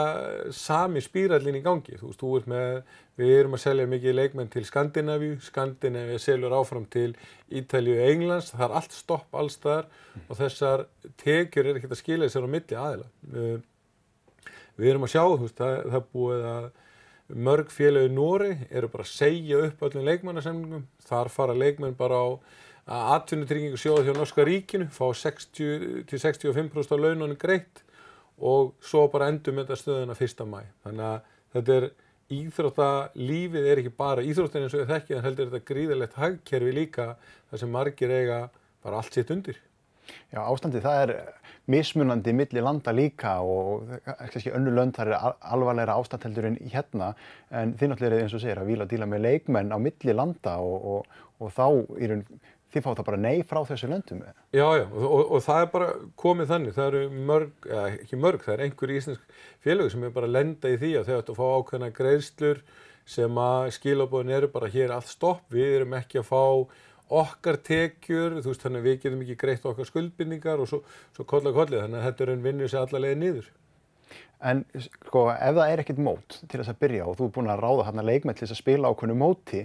sami 0.56 1.02
spírallin 1.04 1.60
í 1.60 1.64
gangi. 1.66 1.98
Þú 2.00 2.10
veist, 2.10 2.22
þú 2.22 2.32
ert 2.40 2.48
með, 2.50 2.80
við 3.20 3.34
erum 3.36 3.58
að 3.58 3.64
selja 3.64 3.90
mikið 3.92 4.18
leikmenn 4.18 4.50
til 4.54 4.64
Skandinavíu, 4.66 5.38
Skandinavíu 5.46 6.18
selur 6.22 6.56
áfram 6.58 6.88
til 6.90 7.12
Ítalíu 7.54 8.00
og 8.00 8.10
Englands, 8.10 8.52
það 8.56 8.66
er 8.68 8.76
allt 8.80 8.98
stopp 8.98 9.38
allstaðar 9.38 9.88
mm. 9.92 10.26
og 10.26 10.42
þessar 10.42 10.86
tekjur 11.22 11.70
er 11.70 11.80
ekkert 11.80 11.96
að 11.96 12.02
skilja 12.02 12.32
sér 12.34 12.50
á 12.50 12.54
milli 12.56 12.80
aðila. 12.82 13.08
Eh, 13.34 14.52
við 14.78 14.94
erum 14.94 15.08
að 15.08 15.14
sjá, 15.14 15.24
þú 15.24 15.42
veist, 15.46 15.62
það, 15.62 15.80
það 15.94 16.12
búið 16.18 16.52
að 16.56 16.70
mörg 17.48 17.72
félagi 17.76 18.14
Nóri 18.16 18.54
eru 18.70 18.90
bara 18.92 19.04
að 19.04 19.12
segja 19.12 19.60
upp 19.68 19.82
öllum 19.84 20.06
leikmannasemningum. 20.08 20.88
Þar 21.08 21.30
fara 21.32 21.56
leikmenn 21.58 21.98
bara 22.00 22.24
á 22.24 22.28
atvinnutryggingu 22.88 23.80
sjóða 23.80 24.06
hjá 24.08 24.16
Norska 24.16 24.46
ríkinu, 24.48 24.88
fá 24.94 25.06
60-65% 25.12 26.96
af 26.96 27.02
laununum 27.04 27.38
greitt 27.40 27.84
og 28.38 28.76
svo 28.86 29.08
bara 29.12 29.30
endur 29.32 29.56
með 29.56 29.68
þetta 29.68 29.82
stöðuna 29.82 30.16
1. 30.16 30.44
mæ. 30.48 30.60
Þannig 30.86 31.08
að 31.08 31.32
þetta 31.56 31.78
er 31.78 31.88
íþróttalífið 32.38 33.70
er 33.72 33.82
ekki 33.82 33.94
bara 33.98 34.26
íþróttin 34.26 34.66
eins 34.66 34.76
og 34.76 34.84
ég 34.84 34.92
þekki, 34.92 35.16
en 35.18 35.26
heldur 35.26 35.50
þetta 35.52 35.72
gríðilegt 35.72 36.20
hagkerfi 36.20 36.76
líka 36.76 37.14
þar 37.50 37.64
sem 37.64 37.74
margir 37.74 38.14
eiga 38.14 38.42
bara 38.84 39.02
allt 39.02 39.16
sitt 39.16 39.32
undir. 39.34 39.60
Já, 40.32 40.40
ástandi 40.44 40.80
það 40.84 41.02
er 41.04 41.14
mismunandi 41.68 42.32
milli 42.36 42.64
landa 42.64 42.94
líka 42.96 43.34
og 43.44 43.90
kannski 44.06 44.54
önnu 44.56 44.72
lönd 44.72 44.96
þar 44.96 45.12
er 45.12 45.26
alvarlegra 45.52 45.98
ástandheldur 46.00 46.48
en 46.48 46.60
hérna 46.72 47.10
en 47.52 47.74
þið 47.80 47.92
náttúrulega 47.92 48.24
eins 48.24 48.36
og 48.38 48.44
segir 48.44 48.62
að 48.62 48.72
vila 48.72 48.88
að 48.88 48.94
díla 48.94 49.10
með 49.12 49.26
leikmenn 49.26 49.74
á 49.76 49.78
milli 49.84 50.16
landa 50.16 50.58
og, 50.64 50.88
og, 50.94 51.18
og 51.44 51.52
þá 51.58 51.66
er 52.00 52.16
þið 52.74 52.84
fá 52.84 52.90
það 52.90 53.06
bara 53.10 53.20
nei 53.22 53.44
frá 53.48 53.60
þessu 53.68 53.90
löndum. 53.92 54.24
Já, 54.56 54.66
já 54.80 54.84
og, 54.86 55.22
og 55.22 55.44
það 55.46 55.62
er 55.62 55.70
bara 55.76 55.88
komið 56.20 56.50
þannig, 56.52 56.76
það 56.76 56.90
eru 56.90 57.22
mörg, 57.30 57.54
eða 57.70 57.86
ekki 57.94 58.20
mörg, 58.20 58.44
það 58.44 58.56
er 58.56 58.66
einhver 58.66 58.94
íslensk 58.98 59.38
félög 59.64 59.94
sem 59.94 60.04
er 60.04 60.18
bara 60.18 60.30
að 60.30 60.36
lenda 60.36 60.74
í 60.74 60.82
því 60.82 60.92
að 61.00 61.08
þau 61.08 61.16
ættu 61.18 61.36
að 61.36 61.40
fá 61.40 61.48
ákveðna 61.48 61.90
greiðslur 61.96 62.62
sem 63.08 63.40
að 63.40 63.70
skilabóðin 63.78 64.36
eru 64.36 64.52
bara 64.52 64.72
hér 64.72 64.94
allt 64.98 65.08
stopp, 65.08 65.46
við 65.54 65.78
erum 65.78 65.96
ekki 65.96 66.20
að 66.20 66.28
fá 66.28 66.44
okkar 67.08 67.56
tekjur, 67.64 68.42
þú 68.42 68.52
veist 68.52 68.66
þannig 68.66 68.82
að 68.82 68.90
við 68.90 68.98
getum 69.06 69.22
ekki 69.24 69.38
greitt 69.40 69.70
okkar 69.70 69.88
skuldbindningar 69.88 70.60
og 70.60 70.68
svo, 70.68 70.82
svo 71.16 71.24
kolla 71.30 71.54
kollið 71.56 71.86
þannig 71.86 72.02
að 72.02 72.08
þetta 72.10 72.26
er 72.26 72.32
einn 72.34 72.44
vinnu 72.44 72.68
sem 72.68 72.84
allarlega 72.84 73.16
er 73.16 73.22
niður. 73.22 73.50
En 74.48 74.66
sko, 74.84 75.24
ef 75.34 75.56
það 75.56 75.72
er 75.72 75.82
ekkert 75.82 76.02
mót 76.04 76.40
til 76.44 76.60
þess 76.60 76.74
að 76.74 76.82
byrja 76.84 77.08
og 77.08 77.16
þú 77.18 77.30
er 77.30 77.34
búin 77.38 77.52
að 77.54 77.64
ráða 77.64 77.88
hérna 77.88 78.06
leikmenn 78.06 78.38
til 78.38 78.44
þess 78.44 78.58
að 78.58 78.60
spila 78.60 78.92
ákveðnu 78.92 79.16
móti, 79.18 79.64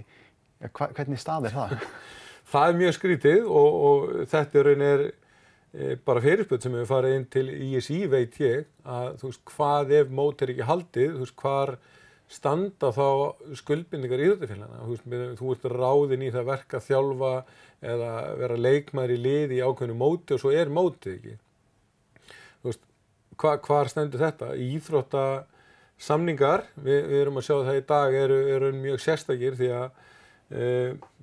hvernig 0.71 1.21
stað 1.21 1.49
er 1.49 1.57
það? 1.59 1.75
Það 2.51 2.69
er 2.69 2.79
mjög 2.81 2.95
skrítið 2.97 3.47
og, 3.47 3.79
og 3.89 4.13
þetta 4.31 4.59
er 4.59 4.69
raun 4.69 4.85
er 4.87 5.03
e, 5.07 5.95
bara 6.05 6.23
fyrirspöld 6.23 6.63
sem 6.63 6.75
hefur 6.77 6.91
farið 6.91 7.17
inn 7.17 7.27
til 7.33 7.47
ISI 7.49 8.03
veit 8.11 8.37
ég 8.43 8.67
að 8.83 9.19
þú 9.21 9.31
veist 9.31 9.43
hvað 9.53 9.93
ef 9.99 10.15
mót 10.19 10.43
er 10.43 10.53
ekki 10.53 10.69
haldið, 10.69 11.15
þú 11.15 11.25
veist 11.25 11.37
hvar 11.43 11.75
standa 12.33 12.89
þá 12.95 13.07
skuldbindingar 13.59 14.21
í 14.21 14.27
Íþjóðafélagana. 14.27 14.83
Þú 14.83 14.93
veist, 14.93 15.39
þú 15.39 15.53
ert 15.53 15.65
ráðin 15.73 16.25
í 16.25 16.31
það 16.33 16.49
verka 16.49 16.81
þjálfa 16.81 17.33
eða 17.93 18.11
vera 18.39 18.59
leikmæri 18.59 19.17
lið 19.19 19.57
í 19.57 19.63
ákveðnu 19.63 19.97
móti 19.97 20.35
og 20.35 20.41
svo 20.41 20.53
er 20.55 20.71
mótið 20.73 21.17
ekki. 21.17 21.35
Þú 22.63 22.71
veist, 22.71 22.85
hva, 23.41 23.57
hvar 23.67 23.91
stendur 23.91 24.23
þetta? 24.23 24.53
Íþrótta 24.55 25.25
samningar, 26.01 26.65
við, 26.79 26.99
við 27.11 27.21
erum 27.21 27.39
að 27.39 27.47
sjá 27.47 27.55
það 27.59 27.79
í 27.79 27.85
dag, 27.93 28.17
eru, 28.23 28.39
eru 28.55 28.71
mjög 28.77 29.03
sérstakir 29.03 29.57
því 29.59 29.69
að 29.77 29.85
e, 30.49 30.67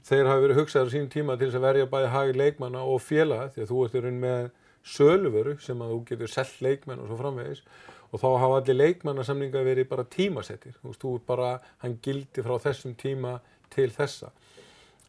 þeir 0.06 0.30
hafa 0.30 0.42
verið 0.44 0.60
hugsaður 0.60 0.92
sín 0.94 1.08
tíma 1.12 1.36
til 1.36 1.48
þess 1.50 1.60
að 1.60 1.66
verja 1.66 1.90
bæði 1.90 2.10
hagi 2.14 2.36
leikmanna 2.38 2.82
og 2.86 3.02
félaga 3.04 3.50
því 3.54 3.64
að 3.64 3.70
þú 3.70 3.84
ert 3.84 3.96
í 3.96 4.02
raun 4.04 4.20
með 4.24 4.50
söluvöru 4.90 5.56
sem 5.60 5.82
að 5.82 5.94
þú 5.94 5.98
getur 6.08 6.32
selgt 6.32 6.60
leikmenn 6.64 7.02
og 7.02 7.10
svo 7.10 7.18
framvegis 7.20 7.62
og 8.10 8.22
þá 8.22 8.28
hafa 8.42 8.60
allir 8.60 8.78
leikmannasamninga 8.78 9.62
verið 9.64 9.88
bara 9.90 10.06
tímasettir. 10.10 10.74
Þú 10.80 10.88
veist, 10.88 11.02
þú 11.02 11.12
er 11.14 11.24
bara, 11.28 11.50
hann 11.84 11.98
gildi 12.02 12.42
frá 12.42 12.56
þessum 12.64 12.96
tíma 12.98 13.36
til 13.70 13.90
þessa. 13.94 14.32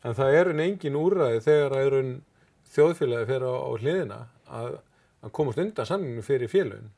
En 0.06 0.18
það 0.18 0.38
er 0.38 0.52
einn 0.52 0.64
engin 0.68 1.00
úrræði 1.00 1.42
þegar 1.48 1.78
að 1.78 1.98
einn 1.98 2.14
þjóðfélagi 2.72 3.30
fyrir 3.30 3.48
á, 3.50 3.56
á 3.58 3.72
hliðina 3.82 4.20
að, 4.60 4.78
að 5.22 5.34
komast 5.38 5.62
undan 5.62 5.90
samninginu 5.90 6.26
fyrir 6.26 6.52
félagin. 6.52 6.92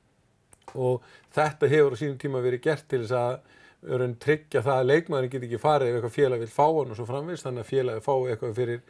Og 0.74 1.04
þetta 1.36 1.70
hefur 1.72 1.96
á 1.96 2.02
sínum 2.02 2.20
tíma 2.20 2.44
verið 2.44 2.66
gert 2.68 2.88
til 2.92 3.04
þess 3.06 3.16
að 3.20 3.40
einn 3.84 4.16
tryggja 4.22 4.62
það 4.64 4.80
að 4.80 4.90
leikmannin 4.90 5.32
get 5.34 5.46
ekki 5.48 5.60
farið 5.62 5.90
ef 5.90 5.98
eitthvað 5.98 6.16
félag 6.18 6.44
vil 6.44 6.52
fá 6.54 6.66
hann 6.68 6.94
og 6.94 7.00
svo 7.00 7.08
framvist, 7.10 7.48
þannig 7.48 7.66
að 7.66 7.72
félagi 7.72 8.04
fái 8.06 8.30
eitthvað 8.32 8.56
fyrir 8.60 8.84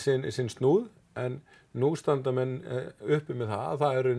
sinn, 0.00 0.26
sinn 0.34 0.50
snúð. 0.50 0.88
En 1.20 1.38
nú 1.78 1.92
standa 1.98 2.32
menn 2.34 2.56
eh, 2.66 2.90
uppi 3.16 3.36
með 3.36 3.52
það 3.52 3.68
að 3.68 3.84
það 3.84 4.00
eru, 4.00 4.14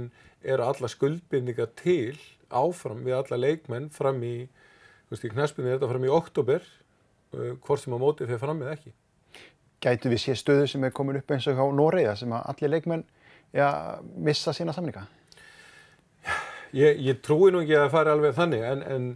eru 0.55 0.67
alla 0.69 0.91
skuldbindninga 0.91 1.67
til 1.81 2.15
áfram 2.55 3.03
við 3.05 3.17
alla 3.17 3.39
leikmenn 3.41 3.89
fram 3.93 4.21
í, 4.23 4.35
þú 5.07 5.15
veist, 5.15 5.25
í 5.25 5.33
knæspunni 5.33 5.71
er 5.71 5.79
þetta 5.79 5.91
fram 5.91 6.07
í 6.07 6.13
oktober, 6.13 6.69
uh, 7.35 7.51
hvort 7.65 7.81
sem 7.81 7.95
á 7.95 7.99
mótið 7.99 8.31
fyrir 8.31 8.43
fram 8.43 8.63
eða 8.63 8.75
ekki. 8.77 8.93
Gætu 9.83 10.11
við 10.13 10.21
sé 10.23 10.35
stöðu 10.39 10.67
sem 10.69 10.85
er 10.87 10.93
komin 10.95 11.19
upp 11.19 11.31
eins 11.35 11.47
og 11.51 11.59
á 11.59 11.65
Nóriða 11.75 12.15
sem 12.19 12.31
að 12.33 12.45
allir 12.53 12.73
leikmenn 12.75 13.05
ja, 13.55 13.69
missa 14.15 14.53
sína 14.55 14.73
samninga? 14.75 15.05
Ég, 16.75 16.99
ég 16.99 17.19
trúi 17.23 17.51
nú 17.53 17.61
ekki 17.63 17.75
að 17.77 17.85
það 17.85 17.93
fari 17.93 18.13
alveg 18.13 18.35
þannig 18.35 18.63
en, 18.67 18.85
en 18.95 19.09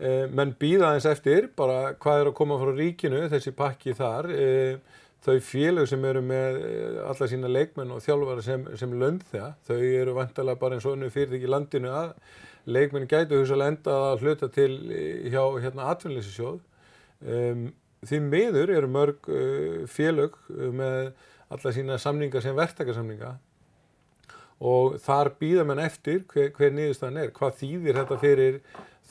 menn 0.00 0.54
býða 0.56 0.94
eins 0.94 1.06
eftir 1.08 1.50
bara 1.56 1.94
hvað 2.00 2.22
er 2.22 2.30
að 2.30 2.36
koma 2.38 2.56
frá 2.60 2.70
ríkinu, 2.76 3.26
þessi 3.28 3.52
pakki 3.56 3.92
þar, 3.98 4.30
uh, 4.32 5.00
þau 5.20 5.34
félög 5.44 5.88
sem 5.90 6.04
eru 6.08 6.22
með 6.24 6.60
alla 7.04 7.28
sína 7.28 7.50
leikmenn 7.50 7.92
og 7.92 8.00
þjálfara 8.04 8.44
sem, 8.44 8.64
sem 8.80 8.94
lönd 9.00 9.26
það, 9.32 9.50
þau 9.68 9.76
eru 9.82 10.14
vantalega 10.16 10.60
bara 10.62 10.78
eins 10.78 10.86
og 10.88 10.96
önnu 10.96 11.10
fyrir 11.12 11.36
ekki 11.36 11.50
landinu 11.52 11.92
að 11.92 12.14
leikmenn 12.70 13.08
gætu 13.10 13.42
hugsalega 13.42 13.74
endað 13.74 14.06
að 14.06 14.24
hluta 14.24 14.48
til 14.54 14.72
hjá 15.28 15.42
hérna 15.60 15.90
atvinnlýsisjóð. 15.92 16.58
Um, 17.20 17.68
því 18.08 18.22
miður 18.24 18.72
eru 18.78 18.88
mörg 18.88 19.28
uh, 19.28 19.84
félög 19.90 20.40
með 20.48 21.12
alla 21.50 21.72
sína 21.74 21.98
samninga 22.00 22.40
sem 22.40 22.56
verktakarsamninga 22.56 23.34
og 24.60 24.98
þar 25.00 25.32
býða 25.40 25.64
mann 25.68 25.80
eftir 25.82 26.22
hver, 26.30 26.50
hver 26.56 26.72
niðurstaðan 26.76 27.20
er. 27.24 27.32
Hvað 27.36 27.58
þýðir 27.62 28.00
þetta 28.00 28.18
fyrir 28.20 28.58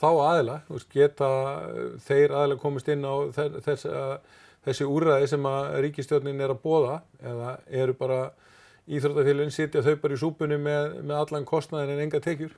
þá 0.00 0.08
aðila? 0.10 0.60
Geta 0.92 1.30
þeir 2.06 2.36
aðila 2.36 2.60
komist 2.60 2.88
inn 2.92 3.04
á 3.06 3.14
þess, 3.34 3.86
þessi 4.66 4.88
úrræði 4.88 5.28
sem 5.32 5.50
að 5.50 5.68
ríkistjórnin 5.86 6.40
er 6.44 6.54
að 6.54 6.62
bóða 6.64 7.00
eða 7.20 7.54
eru 7.82 7.96
bara 7.96 8.22
íþróttafélagin 8.90 9.54
sitja 9.54 9.84
þau 9.84 9.94
bara 10.02 10.16
í 10.16 10.20
súpunni 10.20 10.58
með, 10.60 10.98
með 11.04 11.16
allan 11.20 11.46
kostnæðin 11.48 11.94
en 11.94 12.04
enga 12.06 12.20
tekjur? 12.24 12.56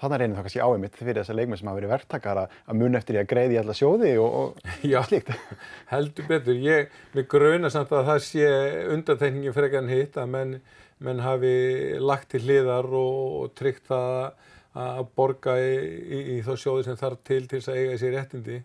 Þannig 0.00 0.20
reynir 0.22 0.38
það 0.38 0.44
kannski 0.46 0.62
áimitt 0.64 0.94
fyrir 0.96 1.18
þessar 1.20 1.36
leikmenn 1.36 1.58
sem 1.60 1.68
hafa 1.68 1.76
verið 1.76 1.90
verktakar 1.92 2.38
að 2.40 2.76
mun 2.80 2.96
eftir 2.96 3.16
því 3.16 3.20
að 3.20 3.30
greiði 3.34 3.58
alla 3.60 3.74
sjóði 3.76 4.12
og, 4.22 4.36
og 4.38 4.70
Já, 4.92 5.00
slíkt. 5.04 5.32
heldur 5.92 6.28
betur. 6.30 6.60
Ég, 6.64 6.94
mér 7.12 7.26
gröna 7.28 7.70
samt 7.72 7.92
að 7.92 8.08
það 8.08 8.22
sé 8.24 8.46
undantekningin 8.94 9.56
frekar 9.56 9.84
en 9.84 9.92
hitt 9.92 10.16
að 10.20 10.32
menn, 10.32 10.54
menn 11.04 11.20
hafi 11.20 11.52
lagt 12.00 12.30
til 12.32 12.40
hliðar 12.46 12.88
og, 12.88 13.20
og 13.42 13.52
tryggt 13.60 13.92
það 13.92 14.48
að 14.78 15.06
borga 15.18 15.56
í, 15.58 15.70
í, 16.00 16.20
í 16.36 16.40
þá 16.46 16.52
sjóði 16.62 16.86
sem 16.86 16.98
þarf 17.00 17.22
til 17.26 17.40
til 17.46 17.58
þess 17.58 17.72
að 17.72 17.80
eiga 17.80 17.94
þessi 17.94 18.12
réttindi. 18.14 18.58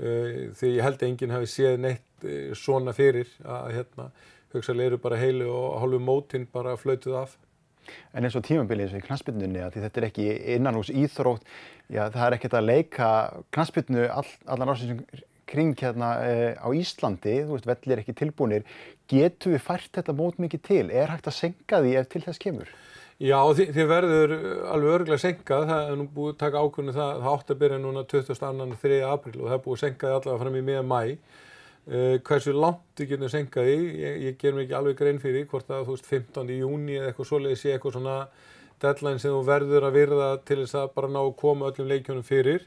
Uh, 0.00 0.32
því 0.56 0.72
ég 0.76 0.84
held 0.86 1.00
að 1.00 1.06
enginn 1.08 1.34
hafi 1.34 1.48
séð 1.50 1.78
neitt 1.84 2.26
uh, 2.26 2.52
svona 2.56 2.94
fyrir 2.96 3.30
að 3.44 3.70
hérna, 3.78 4.10
hugsaðlega 4.54 4.92
eru 4.92 5.00
bara 5.02 5.20
heilu 5.20 5.48
og 5.52 5.78
hálfu 5.82 6.02
mótin 6.02 6.46
bara 6.52 6.76
flautuð 6.80 7.22
af. 7.24 7.38
En 8.14 8.26
eins 8.26 8.36
og 8.38 8.44
tímabilið 8.46 8.86
eins 8.86 8.94
og 8.94 9.02
í 9.02 9.06
knastbyrnunni 9.08 9.62
að 9.64 9.80
þetta 9.80 10.00
er 10.00 10.06
ekki 10.10 10.28
innan 10.54 10.76
hús 10.78 10.92
íþrótt, 10.92 11.46
já 11.90 12.04
það 12.12 12.26
er 12.26 12.36
ekkert 12.36 12.56
að 12.58 12.68
leika 12.68 13.08
knastbyrnu 13.56 14.06
all, 14.12 14.28
allan 14.46 14.72
ásinsum 14.74 15.00
kring 15.50 15.74
hérna 15.74 16.12
e, 16.22 16.34
á 16.54 16.68
Íslandi, 16.76 17.40
þú 17.46 17.56
veist 17.56 17.66
vellir 17.66 18.02
ekki 18.02 18.14
tilbúinir, 18.20 18.66
getur 19.10 19.56
við 19.56 19.64
fært 19.66 19.90
þetta 19.98 20.14
mót 20.14 20.38
mikið 20.42 20.62
til? 20.68 20.84
Er 20.94 21.10
hægt 21.10 21.26
að 21.26 21.38
senka 21.40 21.80
því 21.82 21.96
ef 21.98 22.10
til 22.12 22.22
þess 22.26 22.42
kemur? 22.42 22.70
Já, 23.20 23.36
þið, 23.52 23.70
þið 23.76 23.88
verður 23.90 24.30
alveg 24.72 24.94
örgulega 24.94 25.20
senkað, 25.20 25.66
það 25.68 25.90
er 25.90 25.96
nú 26.00 26.04
búið 26.08 26.30
að 26.30 26.36
taka 26.40 26.60
ákvörnu 26.64 26.92
það, 26.96 27.10
það 27.20 27.34
átt 27.34 27.50
að 27.52 27.58
byrja 27.60 27.80
núna 27.82 28.02
22. 28.08 28.76
3. 28.80 29.00
apríl 29.04 29.34
og 29.34 29.42
það 29.42 29.56
er 29.56 29.60
búið 29.66 29.76
að 29.76 29.82
senkaði 29.82 30.14
allavega 30.16 30.40
fram 30.40 30.56
í 30.56 30.62
miða 30.64 30.84
mæ. 30.88 31.00
Uh, 31.90 32.14
hversu 32.24 32.54
langt 32.56 33.02
við 33.02 33.10
getum 33.10 33.32
senkað 33.32 33.68
í, 33.68 33.76
ég, 34.00 34.16
ég 34.24 34.38
ger 34.40 34.56
mér 34.56 34.64
ekki 34.64 34.76
alveg 34.78 34.96
grein 34.96 35.20
fyrir 35.20 35.46
hvort 35.50 35.68
að 35.68 35.84
þú 35.88 35.98
veist 35.98 36.08
15. 36.08 36.52
júni 36.62 36.96
eða 36.96 37.10
eitthvað 37.10 37.28
svoleiði 37.28 37.60
sé 37.60 37.74
eitthvað 37.74 37.96
svona 37.98 38.16
deadline 38.80 39.20
sem 39.20 39.36
þú 39.36 39.44
verður 39.50 39.88
að 39.90 39.96
virða 39.98 40.28
til 40.48 40.60
þess 40.62 40.78
að 40.80 40.90
bara 40.96 41.12
ná 41.12 41.20
að 41.20 41.32
koma 41.42 41.68
öllum 41.68 41.90
leikjónum 41.92 42.24
fyrir. 42.24 42.64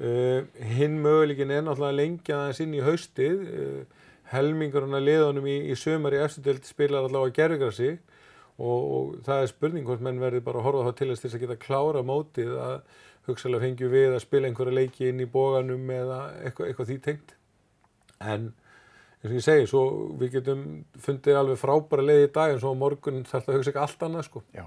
Uh, 0.00 0.48
hinn 0.78 0.96
möguleikin 1.04 1.52
er 1.52 1.66
náttúrulega 1.66 1.98
lengja 2.00 2.38
aðeins 2.38 2.62
inn 2.64 2.78
í 2.78 2.86
haustið, 2.88 3.44
uh, 3.52 4.06
helmingurinn 4.32 4.96
að 4.96 5.10
liðanum 5.10 5.50
í, 5.50 5.58
í 5.68 5.76
sömur 5.76 6.16
í 6.16 6.24
eftirdelt 6.24 6.72
spilar 6.72 7.04
allavega 7.04 7.34
að 7.34 7.36
gerðugra 7.42 7.76
sig 7.82 8.00
og, 8.60 8.90
og 8.96 9.12
það 9.26 9.44
er 9.44 9.52
spurning 9.52 9.86
hvort 9.88 10.04
menn 10.04 10.20
verður 10.20 10.44
bara 10.46 10.60
að 10.60 10.66
horfa 10.68 10.90
þá 10.90 10.98
til 10.98 11.10
þess 11.14 11.36
að 11.36 11.44
geta 11.44 11.60
klára 11.64 12.04
mótið 12.06 12.52
að 12.60 12.76
hugsalega 13.28 13.66
fengju 13.66 13.90
við 13.92 14.14
að 14.14 14.24
spila 14.24 14.50
einhverja 14.50 14.76
leiki 14.76 15.10
inn 15.10 15.22
í 15.22 15.28
bóganum 15.30 15.92
eða 15.94 16.20
eitthvað, 16.44 16.70
eitthvað 16.70 16.90
því 16.90 16.98
tengt. 17.06 17.34
En 18.20 18.50
eins 19.20 19.30
og 19.30 19.36
ég 19.36 19.44
segi, 19.44 19.66
svo 19.68 19.82
við 20.20 20.38
getum 20.38 20.62
fundið 21.00 21.40
alveg 21.40 21.60
frábæra 21.60 22.04
leið 22.06 22.22
í 22.26 22.30
dag 22.36 22.54
en 22.54 22.62
svo 22.62 22.72
á 22.72 22.80
morgun 22.80 23.24
þarf 23.28 23.46
það 23.46 23.52
að 23.52 23.58
hugsa 23.58 23.72
ekki 23.72 23.82
allt 23.84 24.06
annað 24.06 24.26
sko. 24.28 24.42
Já, 24.56 24.64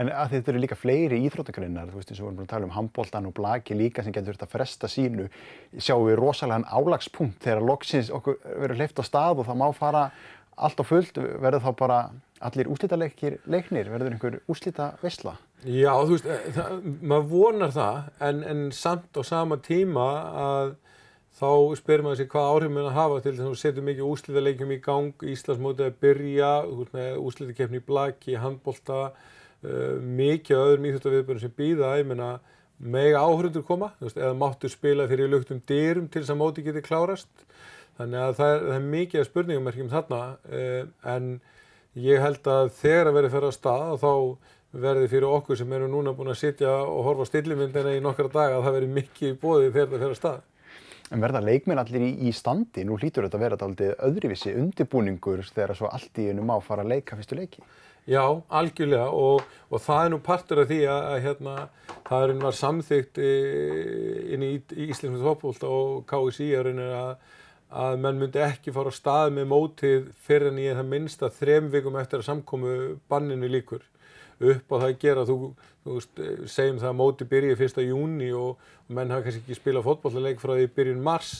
en 0.00 0.10
að 0.12 0.34
þetta 0.34 0.52
eru 0.52 0.62
líka 0.64 0.78
fleiri 0.78 1.20
íþróttagreinar, 1.26 1.92
þú 1.92 2.00
veist 2.00 2.12
eins 2.12 2.20
og 2.20 2.26
við 2.26 2.32
erum 2.34 2.44
að 2.44 2.50
tala 2.52 2.68
um 2.68 2.74
handbóltan 2.76 3.30
og 3.30 3.36
blaki 3.36 3.76
líka 3.78 4.04
sem 4.04 4.14
getur 4.14 4.36
þetta 4.36 4.48
að 4.48 4.54
fresta 4.56 4.90
sínu, 4.90 5.28
sjáum 5.78 6.08
við 6.08 6.20
rosalega 6.20 6.68
álagspunkt 6.68 7.40
þegar 7.46 7.64
loksins 7.70 8.12
okkur 8.12 8.36
verður 8.44 8.82
hleyft 8.82 9.00
á 9.00 9.04
stað 9.08 9.40
og 9.40 9.48
það 9.48 9.60
má 9.62 9.68
fara 9.76 10.04
allt 10.60 10.82
á 10.82 10.84
fullt, 10.84 11.22
verður 11.40 11.64
þá 11.64 11.72
bara 11.80 12.00
allir 12.40 12.68
úslítaleikir 12.72 13.38
leiknir, 13.50 13.90
verður 13.92 14.14
einhver 14.14 14.36
úslíta 14.50 14.94
vissla? 15.02 15.36
Já, 15.64 15.92
þú 15.92 16.14
veist, 16.14 16.28
það, 16.56 16.76
maður 17.00 17.26
vonar 17.34 17.74
það 17.74 17.98
en, 18.28 18.44
en 18.48 18.62
samt 18.72 19.18
á 19.20 19.22
sama 19.28 19.58
tíma 19.60 20.06
að 20.44 20.70
þá 21.40 21.50
spyrir 21.78 22.04
maður 22.04 22.20
sér 22.20 22.30
hvað 22.32 22.48
áhrif 22.52 22.78
að 22.80 22.94
hafa 22.96 23.18
til 23.20 23.32
þess 23.32 23.42
að 23.42 23.50
þú 23.50 23.58
setur 23.60 23.86
mikið 23.86 24.08
úslítaleikjum 24.08 24.72
í 24.72 24.78
gang, 24.84 25.26
Íslandsmótið 25.34 25.86
að 25.86 25.98
byrja, 26.04 26.52
úslítakefni 27.20 27.80
í 27.80 27.84
blaki, 27.86 28.38
handbólta, 28.40 29.02
uh, 29.10 29.94
mikið 30.20 30.58
öðrum 30.58 30.88
íþjóttaviðbjörnum 30.90 31.44
sem 31.44 31.54
býða, 31.56 31.94
ég 32.00 32.08
menna 32.08 32.32
mega 32.80 33.20
áhörundur 33.20 33.64
koma, 33.68 33.92
veist, 34.00 34.16
eða 34.20 34.36
máttu 34.40 34.68
spila 34.72 35.08
fyrir 35.08 35.28
luktum 35.32 35.60
dyrum 35.68 36.08
til 36.08 36.22
þess 36.22 36.32
að 36.32 36.40
móti 36.40 36.64
geti 36.64 36.84
klárast. 36.84 37.46
Þannig 38.00 38.22
að 38.24 38.36
það 38.38 38.52
er, 38.52 38.62
það 38.66 38.76
er 38.76 38.86
mikið 38.94 39.26
spurningamerkjum 39.28 39.90
þarna, 39.92 40.20
uh, 40.48 40.84
en 41.14 41.32
ég 41.98 42.22
held 42.22 42.46
að 42.46 42.70
þegar 42.78 43.10
að 43.10 43.16
verði 43.18 43.32
fyrir 43.34 43.48
að 43.48 43.56
stað 43.56 43.96
þá 44.04 44.12
verði 44.70 45.08
fyrir 45.10 45.26
okkur 45.26 45.58
sem 45.58 45.72
eru 45.74 45.88
núna 45.90 46.14
búin 46.14 46.30
að 46.30 46.38
sitja 46.44 46.70
og 46.84 47.02
horfa 47.08 47.26
stillimyndina 47.26 47.96
í 47.96 48.04
nokkara 48.04 48.30
daga 48.30 48.60
að 48.60 48.68
það 48.68 48.76
verði 48.78 48.94
mikið 49.00 49.32
í 49.32 49.38
bóði 49.40 49.72
þegar 49.74 49.90
það 49.90 49.98
fyrir 49.98 50.14
að 50.14 50.20
stað. 50.20 50.40
En 51.10 51.22
verða 51.24 51.42
leikminn 51.42 51.80
allir 51.82 52.04
í, 52.06 52.10
í 52.30 52.32
standi? 52.34 52.84
Nú 52.86 52.94
hlýtur 53.00 53.26
þetta 53.26 53.38
að 53.40 53.42
vera 53.42 53.56
alltaf 53.58 54.04
öðruvísi 54.06 54.54
undirbúningur 54.60 55.42
þegar 55.48 55.74
svo 55.74 55.90
allt 55.90 56.20
í 56.22 56.28
einu 56.30 56.44
má 56.46 56.54
fara 56.62 56.84
að 56.84 56.92
leika 56.94 57.18
fyrstu 57.18 57.38
leiki. 57.40 57.64
Já, 58.10 58.22
algjörlega 58.48 59.10
og, 59.12 59.42
og 59.68 59.82
það 59.82 60.04
er 60.04 60.12
nú 60.14 60.20
partur 60.24 60.62
af 60.62 60.70
því 60.70 60.78
að, 60.88 61.02
að 61.10 61.24
hérna, 61.26 61.56
það 62.06 62.22
er 62.22 62.32
einhver 62.34 62.56
samþygt 62.60 63.20
inn 63.20 64.46
í, 64.46 64.52
í 64.78 64.86
Íslandsmjöld 64.86 65.26
Hópult 65.26 65.66
og 65.66 66.00
KSI 66.10 66.48
er 66.58 66.70
einhver 66.70 66.94
að, 66.96 67.12
að 67.70 68.00
menn 68.02 68.18
myndi 68.18 68.42
ekki 68.42 68.72
fara 68.74 68.90
á 68.90 68.94
stað 68.94 69.32
með 69.36 69.46
mótið 69.52 70.10
fyrir 70.26 70.50
en 70.50 70.58
ég 70.58 70.76
það 70.78 70.90
minnst 70.90 71.22
að 71.22 71.36
þrem 71.38 71.70
vikum 71.70 71.98
eftir 72.00 72.20
að 72.20 72.28
samkomu 72.30 72.76
banninu 73.10 73.50
líkur. 73.50 73.84
upp 74.40 74.72
á 74.72 74.76
það 74.80 74.86
að 74.86 74.98
gera, 75.02 75.22
þú, 75.28 75.34
þú 75.84 75.94
veist, 75.98 76.20
segjum 76.48 76.78
það 76.80 76.88
að 76.88 76.96
móti 76.96 77.26
byrji 77.28 77.56
fyrsta 77.60 77.82
júni 77.84 78.30
og, 78.32 78.56
og 78.88 78.94
menn 78.96 79.10
hafa 79.12 79.26
kannski 79.26 79.42
ekki 79.42 79.58
spilað 79.58 79.84
fótballleik 79.84 80.40
frá 80.40 80.54
því 80.54 80.70
byrjun 80.78 81.02
mars, 81.04 81.32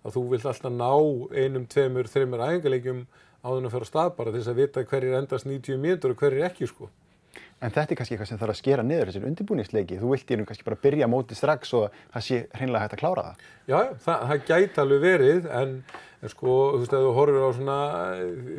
að 0.00 0.14
þú 0.16 0.22
vilt 0.30 0.46
alltaf 0.48 0.72
ná 0.72 0.88
einum, 1.36 1.66
tveimur, 1.68 2.08
þreimur 2.08 2.44
æfingarleikjum 2.46 3.02
áður 3.44 3.60
en 3.60 3.68
að 3.68 3.74
fara 3.76 3.84
að 3.84 3.90
stað 3.90 4.14
bara 4.16 4.32
til 4.32 4.40
þess 4.40 4.52
að 4.54 4.62
vita 4.62 4.86
hverjir 4.88 5.18
endast 5.18 5.50
90 5.50 5.82
mínútur 5.82 6.14
og 6.14 6.22
hverjir 6.22 6.48
ekki 6.48 6.70
sko. 6.70 6.88
En 7.58 7.72
þetta 7.74 7.90
er 7.90 7.98
kannski 7.98 8.14
eitthvað 8.14 8.28
sem 8.30 8.38
þarf 8.38 8.54
að 8.54 8.58
skera 8.60 8.82
niður 8.86 9.08
þessir 9.10 9.24
undirbúningsleiki. 9.26 9.96
Þú 9.98 10.10
vilt 10.12 10.28
í 10.28 10.34
hennum 10.34 10.46
kannski 10.46 10.66
bara 10.68 10.78
byrja 10.82 11.08
móti 11.10 11.34
strax 11.34 11.72
og 11.74 11.96
það 12.14 12.24
sé 12.28 12.36
hreinlega 12.54 12.84
hægt 12.84 12.94
að 12.94 13.00
klára 13.00 13.24
það. 13.26 13.48
Já, 13.66 13.78
það, 14.04 14.22
það 14.30 14.44
gæti 14.50 14.82
alveg 14.82 15.02
verið 15.02 15.48
en, 15.58 15.72
en 16.22 16.32
sko, 16.34 16.54
þú 16.76 16.82
veist, 16.84 16.94
ef 16.94 17.06
þú 17.06 17.16
horfir 17.16 17.42
á 17.42 17.50
svona 17.56 17.78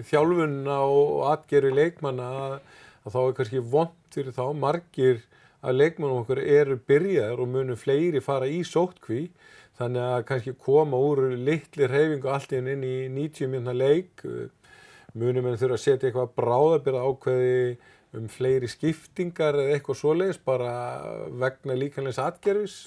þjálfunna 0.10 0.80
og 0.92 1.14
atgerfi 1.32 1.72
leikmanna 1.78 2.30
að, 2.42 2.58
að 3.06 3.16
þá 3.16 3.20
er 3.24 3.38
kannski 3.40 3.64
vond 3.76 3.96
fyrir 4.18 4.36
þá 4.36 4.46
margir 4.66 5.24
að 5.60 5.80
leikmannum 5.80 6.22
okkur 6.24 6.42
eru 6.44 6.78
byrjaðar 6.88 7.44
og 7.44 7.52
munum 7.52 7.80
fleiri 7.80 8.22
fara 8.24 8.48
í 8.48 8.62
sótkví 8.68 9.28
þannig 9.80 10.06
að 10.06 10.26
kannski 10.28 10.54
koma 10.60 11.00
úr 11.00 11.24
litli 11.40 11.88
reyfingu 11.88 12.32
allt 12.32 12.52
inn 12.56 12.68
inn 12.72 12.84
í 12.84 12.98
90 13.12 13.52
minna 13.52 13.76
leik 13.76 14.24
munum 15.16 15.48
en 15.50 15.60
þurfa 15.60 15.78
að 15.78 15.84
setja 15.84 16.10
eitthvað 16.10 16.36
bráðabyrða 16.38 17.06
ákveði 17.08 17.62
um 18.18 18.26
fleiri 18.32 18.70
skiptingar 18.70 19.58
eða 19.60 19.76
eitthvað 19.78 20.00
svoleiðis 20.02 20.42
bara 20.46 20.74
vegna 21.42 21.78
líkanleins 21.78 22.22
atgerfis. 22.22 22.82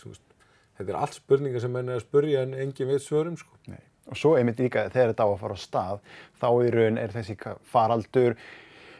Þetta 0.78 0.88
er 0.88 0.98
allt 0.98 1.18
spurningar 1.18 1.62
sem 1.62 1.72
menn 1.72 1.92
er 1.92 2.00
að 2.00 2.06
spurja 2.06 2.42
en 2.46 2.56
engin 2.58 2.90
veit 2.90 3.04
svörum 3.04 3.38
sko. 3.38 3.54
Nei. 3.70 3.80
Og 4.11 4.18
svo 4.18 4.35
einmitt 4.35 4.58
líka 4.58 4.88
þegar 4.90 5.12
þetta 5.12 5.26
á 5.26 5.30
að 5.30 5.40
fara 5.44 5.56
á 5.56 5.61
stað, 5.62 6.00
þá 6.42 6.48
í 6.50 6.70
raun 6.74 6.98
er 6.98 7.12
þessi 7.14 7.37
faraldur, 7.70 8.35